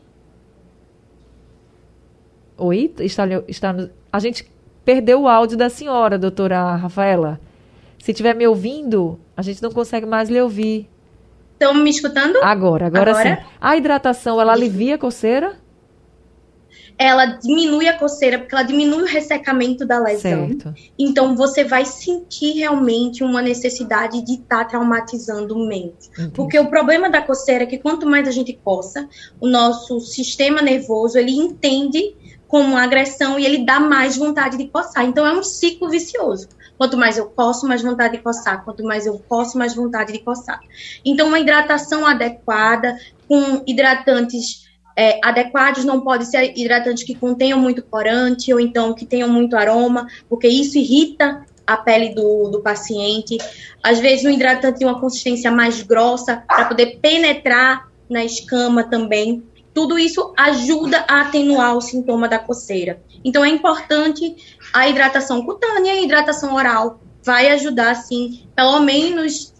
Oi? 2.57 2.93
Está, 2.99 3.23
está 3.47 3.73
no... 3.73 3.89
A 4.11 4.19
gente 4.19 4.49
perdeu 4.83 5.21
o 5.21 5.27
áudio 5.27 5.57
da 5.57 5.69
senhora, 5.69 6.17
doutora 6.17 6.75
Rafaela. 6.75 7.39
Se 7.99 8.11
estiver 8.11 8.35
me 8.35 8.47
ouvindo, 8.47 9.19
a 9.35 9.41
gente 9.41 9.61
não 9.61 9.71
consegue 9.71 10.05
mais 10.05 10.29
lhe 10.29 10.39
ouvir. 10.39 10.89
Estão 11.53 11.73
me 11.73 11.89
escutando? 11.89 12.37
Agora, 12.43 12.87
agora, 12.87 13.11
agora? 13.11 13.35
sim. 13.37 13.43
A 13.59 13.77
hidratação, 13.77 14.39
ela 14.39 14.53
alivia 14.53 14.95
a 14.95 14.97
coceira? 14.97 15.55
ela 16.97 17.25
diminui 17.25 17.87
a 17.87 17.97
coceira, 17.97 18.39
porque 18.39 18.55
ela 18.55 18.63
diminui 18.63 19.03
o 19.03 19.05
ressecamento 19.05 19.85
da 19.85 19.99
lesão. 19.99 20.47
Certo. 20.47 20.73
Então, 20.97 21.35
você 21.35 21.63
vai 21.63 21.85
sentir 21.85 22.53
realmente 22.53 23.23
uma 23.23 23.41
necessidade 23.41 24.23
de 24.23 24.33
estar 24.33 24.63
tá 24.63 24.65
traumatizando 24.65 25.57
menos. 25.67 26.09
Entendi. 26.13 26.31
Porque 26.31 26.57
o 26.57 26.67
problema 26.67 27.09
da 27.09 27.21
coceira 27.21 27.63
é 27.63 27.67
que 27.67 27.77
quanto 27.77 28.07
mais 28.07 28.27
a 28.27 28.31
gente 28.31 28.53
coça, 28.63 29.07
o 29.39 29.47
nosso 29.47 29.99
sistema 29.99 30.61
nervoso, 30.61 31.17
ele 31.17 31.31
entende 31.31 32.15
como 32.55 32.77
agressão 32.77 33.37
e 33.37 33.45
ele 33.45 33.65
dá 33.65 33.81
mais 33.81 34.15
vontade 34.15 34.55
de 34.55 34.69
coçar. 34.69 35.03
Então, 35.03 35.27
é 35.27 35.33
um 35.33 35.43
ciclo 35.43 35.89
vicioso. 35.89 36.47
Quanto 36.77 36.95
mais 36.95 37.17
eu 37.17 37.25
coço, 37.25 37.67
mais 37.67 37.81
vontade 37.81 38.15
de 38.15 38.23
coçar. 38.23 38.63
Quanto 38.63 38.81
mais 38.81 39.05
eu 39.05 39.19
coço, 39.27 39.57
mais 39.57 39.75
vontade 39.75 40.13
de 40.13 40.19
coçar. 40.19 40.61
Então, 41.03 41.27
uma 41.27 41.37
hidratação 41.37 42.07
adequada, 42.07 42.97
com 43.27 43.61
hidratantes 43.67 44.69
é, 44.95 45.19
adequados, 45.21 45.83
não 45.83 45.99
pode 45.99 46.27
ser 46.27 46.57
hidratantes 46.57 47.03
que 47.03 47.13
contenham 47.13 47.59
muito 47.59 47.83
corante 47.83 48.53
ou 48.53 48.59
então 48.61 48.93
que 48.93 49.05
tenham 49.05 49.27
muito 49.27 49.57
aroma, 49.57 50.07
porque 50.29 50.47
isso 50.47 50.77
irrita 50.77 51.45
a 51.67 51.75
pele 51.75 52.15
do, 52.15 52.47
do 52.47 52.61
paciente. 52.61 53.37
Às 53.83 53.99
vezes, 53.99 54.23
um 54.23 54.29
hidratante 54.29 54.79
de 54.79 54.85
uma 54.85 54.97
consistência 54.97 55.51
mais 55.51 55.81
grossa 55.81 56.41
para 56.47 56.63
poder 56.63 56.99
penetrar 57.01 57.89
na 58.09 58.23
escama 58.23 58.85
também. 58.85 59.43
Tudo 59.75 59.99
isso 59.99 60.33
ajuda 60.37 61.05
a 61.07 61.21
atenuar 61.21 61.75
o 61.75 61.81
sintoma 61.81 62.27
da 62.27 62.39
coceira. 62.39 62.99
Então, 63.23 63.45
é 63.45 63.49
importante 63.49 64.35
a 64.73 64.87
hidratação 64.87 65.45
cutânea 65.45 65.93
e 65.93 65.99
a 65.99 66.01
hidratação 66.01 66.55
oral. 66.55 67.01
Vai 67.21 67.49
ajudar, 67.49 67.93
sim, 67.95 68.39
pelo 68.55 68.79
menos 68.79 69.53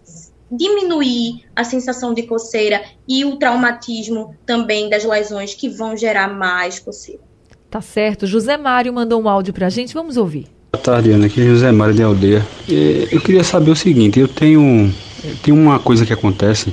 diminuir 0.50 1.44
a 1.54 1.64
sensação 1.64 2.14
de 2.14 2.22
coceira 2.22 2.82
e 3.06 3.24
o 3.24 3.36
traumatismo 3.36 4.34
também 4.46 4.88
das 4.88 5.04
lesões 5.04 5.54
que 5.54 5.68
vão 5.68 5.96
gerar 5.96 6.32
mais 6.32 6.78
coceira. 6.78 7.20
Tá 7.68 7.82
certo. 7.82 8.26
José 8.26 8.56
Mário 8.56 8.94
mandou 8.94 9.20
um 9.20 9.28
áudio 9.28 9.52
pra 9.52 9.68
gente, 9.68 9.92
vamos 9.92 10.16
ouvir. 10.16 10.46
Boa 10.72 10.82
tarde, 10.82 11.10
Ana. 11.10 11.26
Aqui 11.26 11.42
é 11.42 11.44
José 11.44 11.70
Mário 11.72 11.94
de 11.94 12.02
Aldeia. 12.02 12.46
Eu 13.10 13.20
queria 13.20 13.44
saber 13.44 13.70
o 13.70 13.76
seguinte, 13.76 14.18
eu 14.18 14.28
tenho, 14.28 14.90
tenho 15.42 15.56
uma 15.58 15.78
coisa 15.78 16.06
que 16.06 16.12
acontece, 16.12 16.72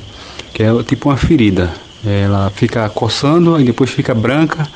que 0.53 0.63
é 0.63 0.83
tipo 0.83 1.09
uma 1.09 1.17
ferida. 1.17 1.73
Ela 2.05 2.49
fica 2.49 2.87
coçando, 2.89 3.59
e 3.59 3.63
depois 3.63 3.89
fica 3.89 4.13
branca, 4.13 4.67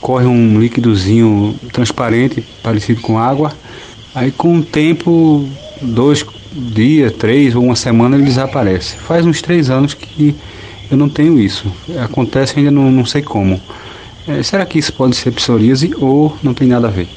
corre 0.00 0.26
um 0.26 0.60
líquidozinho 0.60 1.58
transparente, 1.72 2.44
parecido 2.62 3.00
com 3.00 3.18
água. 3.18 3.52
Aí 4.14 4.30
com 4.30 4.58
o 4.58 4.62
tempo, 4.62 5.48
dois, 5.82 6.24
dia, 6.52 7.10
três 7.10 7.54
ou 7.54 7.64
uma 7.64 7.76
semana 7.76 8.16
ele 8.16 8.24
desaparece. 8.24 8.96
Faz 8.96 9.26
uns 9.26 9.42
três 9.42 9.68
anos 9.68 9.94
que 9.94 10.34
eu 10.90 10.96
não 10.96 11.08
tenho 11.08 11.38
isso. 11.38 11.70
Acontece 12.02 12.58
ainda 12.58 12.70
não, 12.70 12.90
não 12.90 13.04
sei 13.04 13.22
como. 13.22 13.60
É, 14.28 14.42
será 14.42 14.64
que 14.64 14.78
isso 14.78 14.92
pode 14.92 15.16
ser 15.16 15.32
psoríase 15.32 15.92
ou 15.98 16.36
não 16.42 16.54
tem 16.54 16.68
nada 16.68 16.88
a 16.88 16.90
ver? 16.90 17.08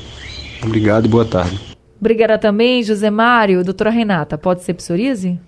Obrigado 0.64 1.06
e 1.06 1.08
boa 1.08 1.26
tarde. 1.26 1.60
Obrigada 2.00 2.38
também, 2.38 2.84
José 2.84 3.10
Mário. 3.10 3.64
Doutora 3.64 3.90
Renata, 3.90 4.38
pode 4.38 4.64
ser 4.64 4.74
psoríase? 4.74 5.40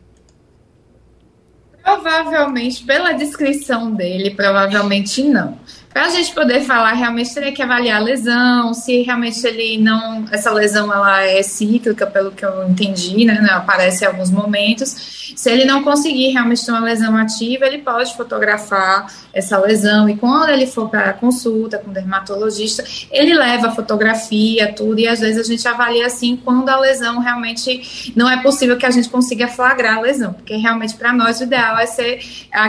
Provavelmente, 1.92 2.84
pela 2.86 3.12
descrição 3.12 3.92
dele, 3.92 4.32
provavelmente 4.32 5.22
não. 5.24 5.58
Para 5.94 6.06
a 6.06 6.10
gente 6.10 6.34
poder 6.34 6.62
falar, 6.62 6.94
realmente 6.94 7.34
teria 7.34 7.52
que 7.52 7.62
avaliar 7.62 8.02
a 8.02 8.04
lesão, 8.04 8.74
se 8.74 9.02
realmente 9.02 9.46
ele 9.46 9.78
não. 9.78 10.26
Essa 10.32 10.52
lesão 10.52 10.92
ela 10.92 11.22
é 11.24 11.44
cíclica, 11.44 12.08
pelo 12.08 12.32
que 12.32 12.46
eu 12.46 12.70
entendi, 12.70 13.26
né? 13.26 13.46
Aparece 13.52 14.04
em 14.04 14.08
alguns 14.08 14.32
momentos. 14.32 15.34
Se 15.36 15.50
ele 15.50 15.66
não 15.66 15.84
conseguir 15.84 16.30
realmente 16.30 16.66
ter 16.66 16.72
uma 16.72 16.82
lesão 16.82 17.16
ativa, 17.18 17.66
ele 17.66 17.80
pode 17.80 18.16
fotografar 18.16 19.08
essa 19.34 19.58
lesão. 19.58 20.08
E 20.08 20.16
quando 20.16 20.50
ele 20.50 20.66
for 20.66 20.90
para 20.90 21.10
a 21.10 21.14
consulta 21.14 21.78
com 21.78 21.90
o 21.90 21.94
dermatologista, 21.94 22.84
ele 23.12 23.34
leva 23.34 23.68
a 23.68 23.72
fotografia, 23.72 24.72
tudo, 24.74 25.00
e 25.00 25.08
às 25.08 25.20
vezes 25.20 25.38
a 25.40 25.44
gente 25.44 25.68
avalia 25.68 26.06
assim 26.06 26.38
quando 26.38 26.70
a 26.70 26.80
lesão 26.80 27.20
realmente 27.20 28.14
não 28.16 28.30
é 28.30 28.42
possível 28.42 28.78
que 28.78 28.86
a 28.86 28.92
gente 28.92 29.10
consiga 29.10 29.48
flagrar 29.48 29.98
a 29.98 30.02
lesão, 30.02 30.34
porque 30.34 30.56
realmente 30.56 30.96
para 30.96 31.12
nós 31.12 31.40
o 31.40 31.44
ideal 31.44 31.78
é 31.78 31.86
ser 31.86 32.20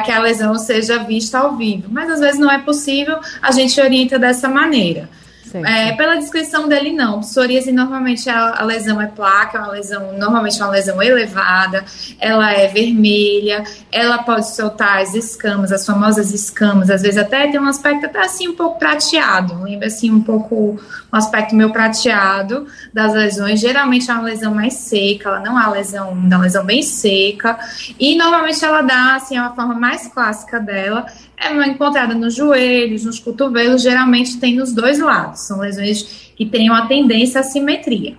que 0.04 0.10
a 0.10 0.20
lesão 0.20 0.56
seja 0.56 0.98
vista 0.98 1.38
ao 1.38 1.56
vivo. 1.56 1.88
Mas 1.88 2.10
às 2.10 2.20
vezes 2.20 2.38
não 2.38 2.50
é 2.50 2.58
possível 2.58 3.11
a 3.40 3.50
gente 3.52 3.80
orienta 3.80 4.18
dessa 4.18 4.48
maneira. 4.48 5.08
É, 5.54 5.92
pela 5.92 6.16
descrição 6.16 6.68
dele, 6.68 6.92
não. 6.92 7.20
Psoríase, 7.20 7.72
normalmente 7.72 8.28
a, 8.30 8.60
a, 8.60 8.64
lesão 8.64 9.00
é 9.00 9.06
placa, 9.06 9.58
é 9.58 9.60
uma 9.60 9.70
lesão, 9.70 10.16
normalmente 10.16 10.60
é 10.60 10.64
uma 10.64 10.72
lesão 10.72 11.02
elevada, 11.02 11.84
ela 12.18 12.52
é 12.52 12.68
vermelha, 12.68 13.62
ela 13.90 14.22
pode 14.22 14.54
soltar 14.54 15.02
as 15.02 15.14
escamas, 15.14 15.70
as 15.70 15.84
famosas 15.84 16.32
escamas, 16.32 16.88
às 16.88 17.02
vezes 17.02 17.18
até 17.18 17.48
tem 17.48 17.60
um 17.60 17.66
aspecto 17.66 18.06
até 18.06 18.20
assim 18.20 18.48
um 18.48 18.56
pouco 18.56 18.78
prateado, 18.78 19.62
lembra 19.62 19.88
assim 19.88 20.10
um 20.10 20.22
pouco 20.22 20.80
um 21.12 21.16
aspecto 21.16 21.54
meio 21.54 21.70
prateado 21.70 22.66
das 22.92 23.12
lesões. 23.12 23.60
Geralmente 23.60 24.10
é 24.10 24.14
uma 24.14 24.22
lesão 24.22 24.54
mais 24.54 24.74
seca, 24.74 25.28
ela 25.28 25.40
não 25.40 25.58
é 25.58 25.64
uma 25.64 25.72
lesão, 25.72 26.12
uma 26.12 26.38
lesão 26.38 26.64
bem 26.64 26.82
seca, 26.82 27.58
e 27.98 28.16
normalmente 28.16 28.64
ela 28.64 28.80
dá 28.80 29.16
assim, 29.16 29.36
a 29.36 29.50
forma 29.50 29.74
mais 29.74 30.06
clássica 30.06 30.58
dela 30.58 31.06
é 31.42 31.68
encontrada 31.68 32.14
nos 32.14 32.34
joelhos, 32.34 33.04
nos 33.04 33.18
cotovelos, 33.18 33.82
geralmente 33.82 34.38
tem 34.38 34.56
nos 34.56 34.72
dois 34.72 35.00
lados. 35.00 35.40
São 35.40 35.58
lesões 35.58 36.32
que 36.36 36.46
têm 36.46 36.70
uma 36.70 36.86
tendência 36.86 37.40
à 37.40 37.42
simetria. 37.42 38.14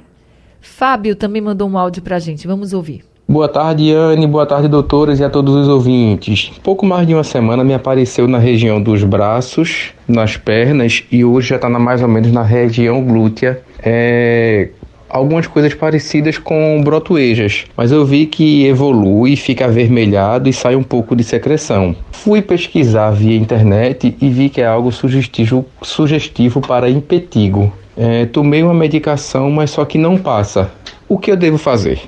Fábio 0.61 1.15
também 1.15 1.41
mandou 1.41 1.69
um 1.69 1.77
áudio 1.77 2.01
para 2.01 2.15
a 2.15 2.19
gente. 2.19 2.47
Vamos 2.47 2.73
ouvir. 2.73 3.03
Boa 3.27 3.47
tarde, 3.47 3.91
Anne. 3.93 4.27
Boa 4.27 4.45
tarde, 4.45 4.67
doutoras 4.67 5.19
e 5.19 5.23
a 5.23 5.29
todos 5.29 5.55
os 5.55 5.67
ouvintes. 5.67 6.51
Pouco 6.61 6.85
mais 6.85 7.07
de 7.07 7.13
uma 7.13 7.23
semana 7.23 7.63
me 7.63 7.73
apareceu 7.73 8.27
na 8.27 8.37
região 8.37 8.81
dos 8.81 9.03
braços, 9.03 9.93
nas 10.07 10.35
pernas 10.35 11.03
e 11.09 11.23
hoje 11.23 11.49
já 11.49 11.55
está 11.55 11.69
mais 11.69 12.01
ou 12.01 12.07
menos 12.07 12.31
na 12.31 12.43
região 12.43 13.03
glútea. 13.03 13.61
É, 13.81 14.69
algumas 15.13 15.45
coisas 15.45 15.75
parecidas 15.75 16.39
com 16.39 16.81
brotoejas, 16.83 17.65
mas 17.77 17.91
eu 17.91 18.03
vi 18.03 18.25
que 18.25 18.65
evolui, 18.65 19.35
fica 19.35 19.65
avermelhado 19.65 20.49
e 20.49 20.53
sai 20.53 20.75
um 20.75 20.81
pouco 20.81 21.15
de 21.15 21.23
secreção. 21.23 21.95
Fui 22.11 22.41
pesquisar 22.41 23.11
via 23.11 23.37
internet 23.37 24.17
e 24.19 24.29
vi 24.29 24.49
que 24.49 24.59
é 24.59 24.65
algo 24.65 24.91
sugestivo, 24.91 25.65
sugestivo 25.83 26.59
para 26.59 26.89
impetigo. 26.89 27.71
É, 27.95 28.25
tomei 28.25 28.63
uma 28.63 28.73
medicação, 28.73 29.51
mas 29.51 29.69
só 29.69 29.85
que 29.85 29.99
não 29.99 30.17
passa. 30.17 30.71
O 31.07 31.19
que 31.19 31.29
eu 31.29 31.37
devo 31.37 31.59
fazer? 31.59 32.01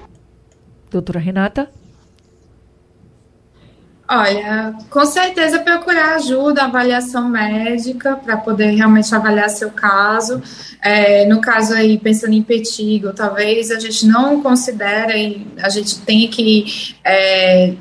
Doutora 0.89 1.19
Renata? 1.19 1.69
Olha, 4.07 4.75
com 4.87 5.03
certeza 5.03 5.59
procurar 5.59 6.15
ajuda, 6.15 6.63
avaliação 6.63 7.27
médica, 7.27 8.15
para 8.15 8.37
poder 8.37 8.75
realmente 8.75 9.13
avaliar 9.15 9.49
seu 9.49 9.71
caso. 9.71 10.43
É, 10.79 11.25
no 11.25 11.41
caso 11.41 11.73
aí, 11.73 11.97
pensando 11.97 12.33
em 12.33 12.43
petigo, 12.43 13.13
talvez 13.13 13.71
a 13.71 13.79
gente 13.79 14.05
não 14.05 14.43
considere, 14.43 15.47
a 15.57 15.69
gente 15.69 15.97
tem 16.01 16.27
que 16.27 16.95
é, 17.03 17.73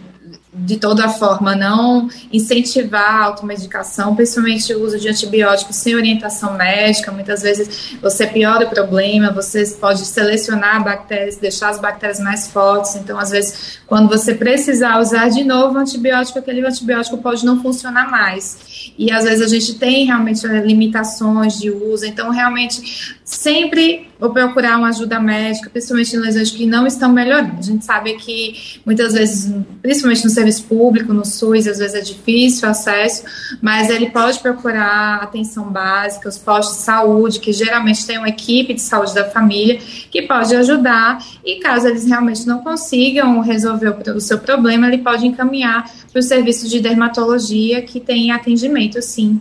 de 0.55 0.77
toda 0.77 1.09
forma, 1.09 1.57
não 1.57 2.09
incentivar 2.33 3.23
a 3.23 3.25
automedicação, 3.25 4.15
principalmente 4.15 4.73
o 4.73 4.85
uso 4.85 5.01
de 5.01 5.09
antibióticos 5.09 5.75
sem 5.75 5.97
orientação 5.97 6.55
médica. 6.55 7.11
Muitas 7.11 7.43
vezes 7.43 7.97
você 8.01 8.25
piora 8.27 8.67
o 8.67 8.71
problema, 8.71 9.33
você 9.33 9.67
pode 9.81 10.05
selecionar 10.05 10.85
bactérias, 10.85 11.37
deixar 11.37 11.71
as 11.71 11.81
bactérias 11.81 12.21
mais 12.21 12.47
fortes. 12.47 12.95
Então, 12.95 13.19
às 13.19 13.31
vezes, 13.31 13.81
quando 13.87 14.09
você 14.09 14.33
precisar 14.35 15.01
usar 15.01 15.29
de 15.29 15.43
novo 15.43 15.77
antibiótico, 15.77 16.39
aquele 16.39 16.65
antibiótico 16.65 17.19
pode 17.19 17.45
não 17.45 17.61
funcionar 17.61 18.09
mais. 18.09 18.93
E 18.97 19.11
às 19.11 19.25
vezes 19.25 19.43
a 19.45 19.49
gente 19.49 19.75
tem 19.75 20.07
realmente 20.07 20.47
limitações 20.47 21.59
de 21.59 21.71
uso. 21.71 22.07
Então, 22.07 22.31
realmente, 22.31 23.17
sempre 23.37 24.09
vou 24.19 24.33
procurar 24.33 24.79
uma 24.79 24.89
ajuda 24.89 25.21
médica, 25.21 25.69
principalmente 25.69 26.17
em 26.17 26.19
lesões 26.19 26.51
que 26.51 26.67
não 26.67 26.87
estão 26.87 27.13
melhorando. 27.13 27.59
A 27.59 27.63
gente 27.63 27.85
sabe 27.85 28.15
que 28.15 28.81
muitas 28.85 29.13
vezes, 29.13 29.53
principalmente 29.83 30.25
no 30.25 30.31
serviço 30.31 30.65
público, 30.65 31.13
no 31.13 31.25
SUS, 31.25 31.67
às 31.67 31.79
vezes 31.79 31.95
é 31.95 32.01
difícil 32.01 32.67
o 32.67 32.71
acesso, 32.71 33.25
mas 33.61 33.91
ele 33.91 34.11
pode 34.11 34.39
procurar 34.39 35.17
atenção 35.17 35.71
básica, 35.71 36.29
os 36.29 36.39
postos 36.39 36.79
de 36.79 36.83
saúde, 36.85 37.41
que 37.41 37.53
geralmente 37.53 38.07
tem 38.07 38.19
uma 38.19 38.29
equipe 38.29 38.73
de 38.75 38.81
saúde 38.81 39.15
da 39.15 39.29
família, 39.29 39.79
que 40.11 40.23
pode 40.23 40.55
ajudar, 40.57 41.19
e 41.45 41.57
caso 41.57 41.89
eles 41.89 42.07
realmente 42.07 42.47
não 42.47 42.61
consigam 42.61 43.41
resolver 43.41 43.89
o, 43.89 44.17
o 44.17 44.21
seu 44.21 44.39
problema, 44.39 44.87
ele 44.87 44.99
pode 44.99 45.27
encaminhar 45.27 45.91
para 46.11 46.19
o 46.19 46.23
serviço 46.23 46.69
de 46.69 46.81
dermatologia, 46.81 47.83
que 47.83 48.01
tem 48.01 48.31
atendimento, 48.31 49.03
sim, 49.03 49.41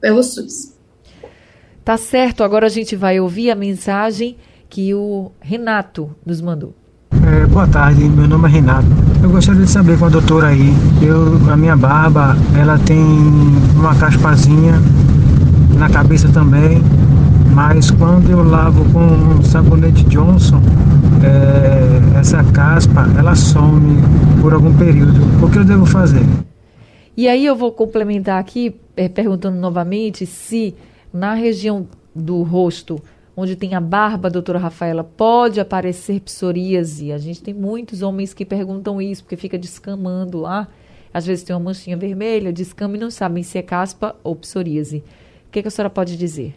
pelo 0.00 0.22
SUS. 0.22 0.79
Tá 1.90 1.96
certo, 1.96 2.44
agora 2.44 2.66
a 2.66 2.68
gente 2.68 2.94
vai 2.94 3.18
ouvir 3.18 3.50
a 3.50 3.56
mensagem 3.56 4.36
que 4.68 4.94
o 4.94 5.32
Renato 5.40 6.14
nos 6.24 6.40
mandou. 6.40 6.72
É, 7.26 7.44
boa 7.46 7.66
tarde, 7.66 8.04
meu 8.04 8.28
nome 8.28 8.46
é 8.46 8.52
Renato. 8.52 8.86
Eu 9.20 9.28
gostaria 9.28 9.64
de 9.64 9.68
saber 9.68 9.98
com 9.98 10.04
a 10.04 10.08
doutora 10.08 10.46
aí, 10.46 10.72
eu, 11.02 11.52
a 11.52 11.56
minha 11.56 11.76
barba, 11.76 12.36
ela 12.56 12.78
tem 12.78 13.02
uma 13.74 13.92
caspazinha 13.96 14.74
na 15.76 15.90
cabeça 15.90 16.28
também, 16.28 16.80
mas 17.52 17.90
quando 17.90 18.30
eu 18.30 18.44
lavo 18.44 18.84
com 18.92 19.42
sabonete 19.42 20.04
Johnson, 20.04 20.62
é, 21.24 22.20
essa 22.20 22.44
caspa, 22.52 23.04
ela 23.18 23.34
some 23.34 23.98
por 24.40 24.54
algum 24.54 24.72
período. 24.78 25.44
O 25.44 25.50
que 25.50 25.58
eu 25.58 25.64
devo 25.64 25.84
fazer? 25.84 26.24
E 27.16 27.26
aí 27.26 27.44
eu 27.44 27.56
vou 27.56 27.72
complementar 27.72 28.38
aqui, 28.38 28.76
é, 28.96 29.08
perguntando 29.08 29.58
novamente 29.58 30.24
se 30.24 30.72
na 31.12 31.34
região 31.34 31.88
do 32.14 32.42
rosto, 32.42 33.00
onde 33.36 33.56
tem 33.56 33.74
a 33.74 33.80
barba, 33.80 34.30
doutora 34.30 34.58
Rafaela, 34.58 35.04
pode 35.04 35.60
aparecer 35.60 36.20
psoríase. 36.20 37.12
A 37.12 37.18
gente 37.18 37.42
tem 37.42 37.54
muitos 37.54 38.02
homens 38.02 38.34
que 38.34 38.44
perguntam 38.44 39.00
isso, 39.00 39.22
porque 39.22 39.36
fica 39.36 39.58
descamando 39.58 40.40
lá. 40.40 40.68
Às 41.12 41.26
vezes 41.26 41.44
tem 41.44 41.54
uma 41.54 41.64
manchinha 41.64 41.96
vermelha, 41.96 42.52
descama 42.52 42.96
e 42.96 43.00
não 43.00 43.10
sabem 43.10 43.42
se 43.42 43.58
é 43.58 43.62
caspa 43.62 44.14
ou 44.22 44.36
psoríase. 44.36 45.02
O 45.48 45.50
que, 45.50 45.62
que 45.62 45.68
a 45.68 45.70
senhora 45.70 45.90
pode 45.90 46.16
dizer? 46.16 46.54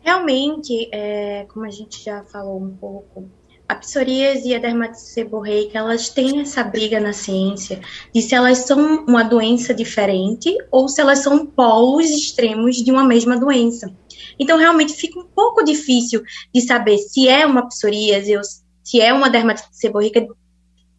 Realmente, 0.00 0.88
é, 0.90 1.44
como 1.44 1.66
a 1.66 1.70
gente 1.70 2.02
já 2.02 2.22
falou 2.24 2.62
um 2.62 2.70
pouco, 2.70 3.28
a 3.68 3.74
psoríase 3.74 4.48
e 4.48 4.54
a 4.54 4.58
dermatite 4.58 5.02
seborreica, 5.02 5.78
elas 5.78 6.08
têm 6.08 6.40
essa 6.40 6.64
briga 6.64 6.98
na 6.98 7.12
ciência 7.12 7.80
de 8.14 8.22
se 8.22 8.34
elas 8.34 8.58
são 8.58 9.04
uma 9.04 9.22
doença 9.22 9.74
diferente 9.74 10.56
ou 10.70 10.88
se 10.88 11.00
elas 11.00 11.18
são 11.18 11.44
polos 11.44 12.06
extremos 12.06 12.76
de 12.76 12.90
uma 12.90 13.04
mesma 13.04 13.36
doença. 13.36 13.94
Então, 14.38 14.56
realmente 14.56 14.94
fica 14.94 15.20
um 15.20 15.26
pouco 15.26 15.62
difícil 15.62 16.22
de 16.54 16.62
saber 16.62 16.96
se 16.96 17.28
é 17.28 17.44
uma 17.44 17.68
psoríase 17.68 18.36
ou 18.36 18.42
se 18.82 19.00
é 19.00 19.12
uma 19.12 19.28
dermatite 19.28 19.68
seborreica, 19.72 20.26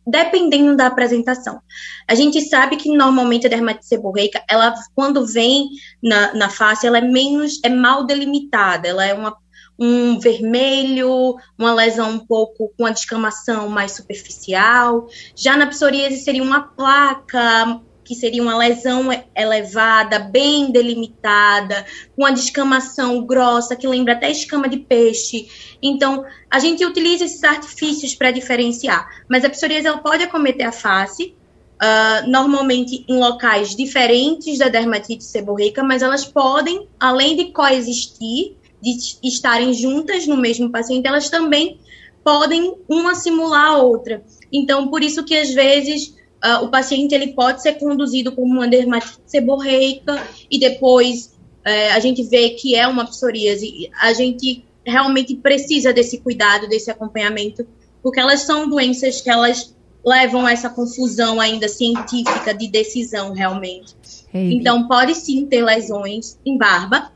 dependendo 0.05 0.75
da 0.75 0.85
apresentação. 0.85 1.59
A 2.07 2.13
gente 2.13 2.39
sabe 2.41 2.75
que 2.75 2.95
normalmente 2.95 3.47
a 3.47 3.49
dermatite 3.49 3.87
seborreica, 3.87 4.43
ela 4.47 4.75
quando 4.93 5.25
vem 5.25 5.69
na, 6.03 6.35
na 6.35 6.49
face, 6.49 6.85
ela 6.85 6.99
é 6.99 7.01
menos, 7.01 7.59
é 7.63 7.69
mal 7.69 8.05
delimitada, 8.05 8.87
ela 8.87 9.05
é 9.05 9.13
uma 9.13 9.35
um 9.79 10.19
vermelho, 10.19 11.37
uma 11.57 11.73
lesão 11.73 12.11
um 12.11 12.19
pouco 12.19 12.73
com 12.77 12.85
a 12.85 12.91
descamação 12.91 13.69
mais 13.69 13.93
superficial. 13.93 15.07
Já 15.35 15.55
na 15.55 15.67
psoríase 15.67 16.17
seria 16.17 16.43
uma 16.43 16.61
placa, 16.61 17.81
que 18.09 18.15
seria 18.15 18.41
uma 18.41 18.57
lesão 18.57 19.09
elevada, 19.37 20.17
bem 20.17 20.71
delimitada, 20.71 21.85
com 22.15 22.25
a 22.25 22.31
descamação 22.31 23.23
grossa, 23.23 23.75
que 23.75 23.87
lembra 23.87 24.13
até 24.13 24.31
escama 24.31 24.67
de 24.67 24.77
peixe. 24.77 25.47
Então, 25.79 26.25
a 26.49 26.59
gente 26.59 26.83
utiliza 26.83 27.25
esses 27.25 27.43
artifícios 27.43 28.15
para 28.15 28.31
diferenciar. 28.31 29.07
Mas 29.29 29.45
a 29.45 29.49
psoríase 29.49 29.85
ela 29.85 29.99
pode 29.99 30.23
acometer 30.23 30.65
a 30.65 30.71
face, 30.71 31.35
uh, 31.79 32.27
normalmente 32.27 33.05
em 33.07 33.19
locais 33.19 33.75
diferentes 33.75 34.57
da 34.57 34.69
dermatite 34.69 35.23
seborreica, 35.23 35.83
mas 35.83 36.01
elas 36.01 36.25
podem, 36.25 36.87
além 36.99 37.35
de 37.35 37.51
coexistir, 37.51 38.57
de 38.81 38.97
estarem 39.23 39.73
juntas 39.73 40.25
no 40.25 40.37
mesmo 40.37 40.69
paciente, 40.69 41.07
elas 41.07 41.29
também 41.29 41.79
podem 42.23 42.75
uma 42.87 43.15
simular 43.15 43.71
a 43.71 43.77
outra. 43.77 44.23
Então, 44.51 44.87
por 44.87 45.03
isso 45.03 45.23
que 45.23 45.35
às 45.35 45.53
vezes 45.53 46.15
uh, 46.43 46.63
o 46.63 46.69
paciente 46.69 47.13
ele 47.13 47.33
pode 47.33 47.61
ser 47.61 47.73
conduzido 47.73 48.31
como 48.31 48.53
uma 48.53 48.67
dermatite 48.67 49.19
seborreica 49.25 50.21
e 50.49 50.59
depois 50.59 51.33
uh, 51.65 51.93
a 51.95 51.99
gente 51.99 52.23
vê 52.23 52.51
que 52.51 52.75
é 52.75 52.87
uma 52.87 53.05
psoríase. 53.05 53.89
A 54.01 54.13
gente 54.13 54.63
realmente 54.85 55.35
precisa 55.35 55.93
desse 55.93 56.19
cuidado, 56.19 56.67
desse 56.67 56.89
acompanhamento, 56.89 57.65
porque 58.01 58.19
elas 58.19 58.41
são 58.41 58.69
doenças 58.69 59.21
que 59.21 59.29
elas 59.29 59.73
levam 60.05 60.45
a 60.45 60.51
essa 60.51 60.69
confusão 60.69 61.39
ainda 61.41 61.67
científica 61.67 62.53
de 62.53 62.69
decisão 62.69 63.33
realmente. 63.33 63.95
Hey. 64.33 64.53
Então, 64.53 64.87
pode 64.87 65.15
sim 65.15 65.45
ter 65.45 65.63
lesões 65.63 66.37
em 66.45 66.57
barba, 66.57 67.11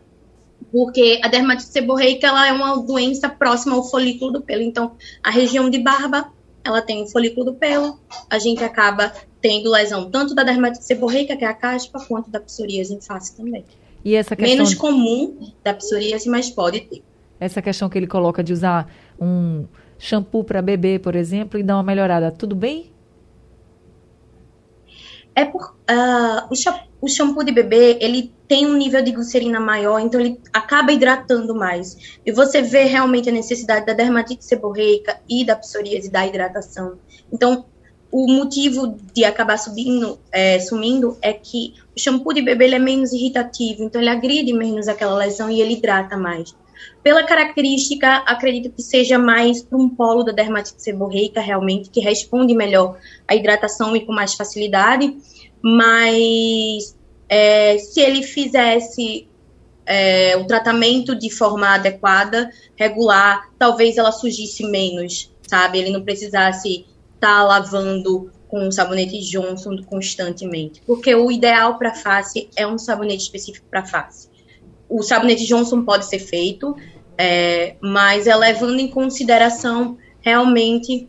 porque 0.73 1.21
a 1.23 1.27
dermatite 1.27 1.69
seborreica 1.69 2.25
ela 2.25 2.47
é 2.47 2.51
uma 2.51 2.75
doença 2.81 3.29
próxima 3.29 3.75
ao 3.75 3.83
folículo 3.83 4.31
do 4.31 4.41
pelo. 4.41 4.63
Então, 4.63 4.93
a 5.21 5.29
região 5.29 5.69
de 5.69 5.77
barba, 5.77 6.33
ela 6.63 6.81
tem 6.81 7.03
o 7.03 7.07
folículo 7.07 7.45
do 7.45 7.53
pelo, 7.53 7.99
a 8.27 8.39
gente 8.39 8.63
acaba 8.63 9.13
tendo 9.39 9.69
lesão 9.69 10.09
tanto 10.09 10.33
da 10.33 10.41
dermatite 10.41 10.83
seborreica, 10.83 11.37
que 11.37 11.45
é 11.45 11.47
a 11.47 11.53
caspa, 11.53 12.03
quanto 12.07 12.31
da 12.31 12.39
psoríase 12.39 12.91
em 12.91 12.99
face 12.99 13.37
também. 13.37 13.63
E 14.03 14.15
essa 14.15 14.35
questão 14.35 14.57
Menos 14.57 14.73
comum 14.73 15.51
da 15.63 15.75
psoríase, 15.75 16.27
mas 16.27 16.49
pode 16.49 16.81
ter. 16.81 17.03
Essa 17.39 17.61
questão 17.61 17.87
que 17.87 17.99
ele 17.99 18.07
coloca 18.07 18.43
de 18.43 18.51
usar 18.51 18.91
um 19.21 19.67
shampoo 19.99 20.43
para 20.43 20.59
bebê, 20.59 20.97
por 20.97 21.15
exemplo, 21.15 21.59
e 21.59 21.61
dar 21.61 21.75
uma 21.75 21.83
melhorada, 21.83 22.31
tudo 22.31 22.55
bem? 22.55 22.91
É 25.35 25.45
por 25.45 25.75
uh, 25.91 26.51
o 26.51 26.55
shampoo 26.55 26.92
o 27.03 27.09
shampoo 27.09 27.43
de 27.43 27.51
bebê, 27.51 27.97
ele 27.99 28.31
tem 28.47 28.65
um 28.65 28.77
nível 28.77 29.03
de 29.03 29.11
glicerina 29.11 29.59
maior, 29.59 29.99
então 29.99 30.21
ele 30.21 30.39
acaba 30.53 30.93
hidratando 30.93 31.53
mais. 31.53 32.17
E 32.25 32.31
você 32.31 32.61
vê 32.61 32.85
realmente 32.85 33.27
a 33.27 33.31
necessidade 33.33 33.85
da 33.85 33.91
dermatite 33.91 34.45
seborreica 34.45 35.19
e 35.29 35.43
da 35.43 35.53
psoríase 35.53 36.09
da 36.09 36.25
hidratação. 36.25 36.97
Então, 37.29 37.65
o 38.09 38.25
motivo 38.31 38.95
de 39.13 39.25
acabar 39.25 39.57
subindo, 39.57 40.17
é, 40.31 40.61
sumindo 40.61 41.17
é 41.21 41.33
que 41.33 41.73
o 41.93 41.99
shampoo 41.99 42.31
de 42.31 42.41
bebê 42.41 42.73
é 42.73 42.79
menos 42.79 43.11
irritativo, 43.11 43.83
então 43.83 43.99
ele 43.99 44.09
agride 44.09 44.53
menos 44.53 44.87
aquela 44.87 45.17
lesão 45.17 45.49
e 45.49 45.59
ele 45.59 45.73
hidrata 45.73 46.15
mais. 46.15 46.55
Pela 47.03 47.23
característica, 47.23 48.23
acredito 48.25 48.73
que 48.73 48.81
seja 48.81 49.19
mais 49.19 49.61
para 49.61 49.77
um 49.77 49.89
polo 49.89 50.23
da 50.23 50.31
dermatite 50.31 50.81
seborreica, 50.81 51.41
realmente, 51.41 51.89
que 51.89 51.99
responde 51.99 52.55
melhor 52.55 52.97
à 53.27 53.35
hidratação 53.35 53.93
e 53.93 54.05
com 54.05 54.13
mais 54.13 54.35
facilidade 54.35 55.13
mas 55.63 56.95
é, 57.29 57.77
se 57.77 58.01
ele 58.01 58.21
fizesse 58.21 59.27
é, 59.85 60.35
o 60.35 60.45
tratamento 60.45 61.15
de 61.15 61.29
forma 61.29 61.73
adequada, 61.75 62.51
regular, 62.75 63.49
talvez 63.57 63.97
ela 63.97 64.11
surgisse 64.11 64.65
menos, 64.65 65.31
sabe? 65.47 65.79
Ele 65.79 65.91
não 65.91 66.03
precisasse 66.03 66.85
estar 67.15 67.37
tá 67.37 67.43
lavando 67.43 68.29
com 68.47 68.69
sabonete 68.69 69.19
Johnson 69.21 69.77
constantemente, 69.83 70.81
porque 70.85 71.15
o 71.15 71.31
ideal 71.31 71.77
para 71.77 71.93
face 71.93 72.49
é 72.55 72.67
um 72.67 72.77
sabonete 72.77 73.23
específico 73.23 73.65
para 73.69 73.85
face. 73.85 74.27
O 74.87 75.01
sabonete 75.01 75.45
Johnson 75.45 75.83
pode 75.83 76.05
ser 76.05 76.19
feito, 76.19 76.75
é, 77.17 77.75
mas 77.81 78.27
é 78.27 78.35
levando 78.35 78.79
em 78.79 78.89
consideração 78.89 79.97
realmente 80.21 81.07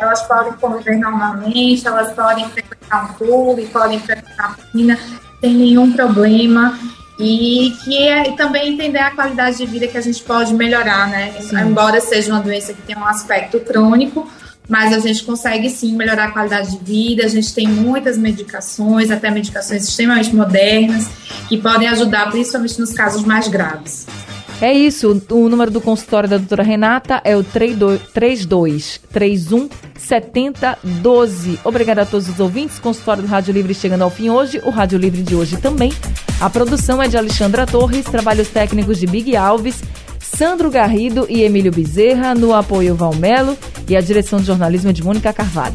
elas 0.00 0.22
podem 0.22 0.52
conviver 0.54 0.96
normalmente, 0.96 1.86
elas 1.86 2.12
podem 2.14 2.48
frequentar 2.48 3.04
um 3.04 3.14
clube, 3.14 3.66
podem 3.66 4.00
frequentar 4.00 4.50
a 4.50 4.54
piscina 4.54 4.98
sem 5.40 5.54
nenhum 5.54 5.92
problema 5.92 6.78
e 7.20 7.76
que 7.84 8.08
é, 8.08 8.32
também 8.32 8.72
entender 8.72 8.98
a 8.98 9.10
qualidade 9.10 9.58
de 9.58 9.66
vida 9.66 9.86
que 9.86 9.98
a 9.98 10.00
gente 10.00 10.22
pode 10.22 10.54
melhorar, 10.54 11.08
né? 11.08 11.32
Sim. 11.40 11.58
Embora 11.60 12.00
seja 12.00 12.32
uma 12.32 12.40
doença 12.40 12.72
que 12.72 12.82
tem 12.82 12.96
um 12.96 13.04
aspecto 13.04 13.60
crônico, 13.60 14.26
mas 14.66 14.94
a 14.94 15.00
gente 15.00 15.24
consegue 15.24 15.68
sim 15.68 15.96
melhorar 15.96 16.26
a 16.26 16.30
qualidade 16.30 16.78
de 16.78 16.84
vida. 16.84 17.24
A 17.24 17.28
gente 17.28 17.52
tem 17.52 17.68
muitas 17.68 18.16
medicações, 18.16 19.10
até 19.10 19.30
medicações 19.30 19.82
extremamente 19.82 20.34
modernas, 20.34 21.10
que 21.48 21.58
podem 21.58 21.88
ajudar, 21.88 22.30
principalmente 22.30 22.78
nos 22.78 22.92
casos 22.92 23.24
mais 23.24 23.48
graves. 23.48 24.06
É 24.60 24.74
isso, 24.74 25.22
o 25.30 25.48
número 25.48 25.70
do 25.70 25.80
consultório 25.80 26.28
da 26.28 26.36
doutora 26.36 26.62
Renata 26.62 27.22
é 27.24 27.34
o 27.34 27.42
3231 27.42 29.70
7012. 29.98 31.58
Obrigada 31.64 32.02
a 32.02 32.06
todos 32.06 32.28
os 32.28 32.38
ouvintes. 32.38 32.78
Consultório 32.78 33.22
do 33.22 33.28
Rádio 33.28 33.54
Livre 33.54 33.72
chegando 33.72 34.02
ao 34.02 34.10
fim 34.10 34.28
hoje. 34.28 34.60
O 34.62 34.70
Rádio 34.70 34.98
Livre 34.98 35.22
de 35.22 35.34
hoje 35.34 35.56
também. 35.56 35.90
A 36.38 36.50
produção 36.50 37.02
é 37.02 37.08
de 37.08 37.16
Alexandra 37.16 37.66
Torres, 37.66 38.04
trabalhos 38.04 38.48
técnicos 38.48 38.98
de 38.98 39.06
Big 39.06 39.34
Alves, 39.34 39.82
Sandro 40.18 40.70
Garrido 40.70 41.26
e 41.28 41.42
Emílio 41.42 41.72
Bezerra, 41.72 42.34
no 42.34 42.54
apoio 42.54 42.94
Valmelo 42.94 43.56
e 43.88 43.96
a 43.96 44.00
direção 44.00 44.40
de 44.40 44.46
jornalismo 44.46 44.90
é 44.90 44.92
de 44.92 45.02
Mônica 45.02 45.32
Carvalho. 45.32 45.74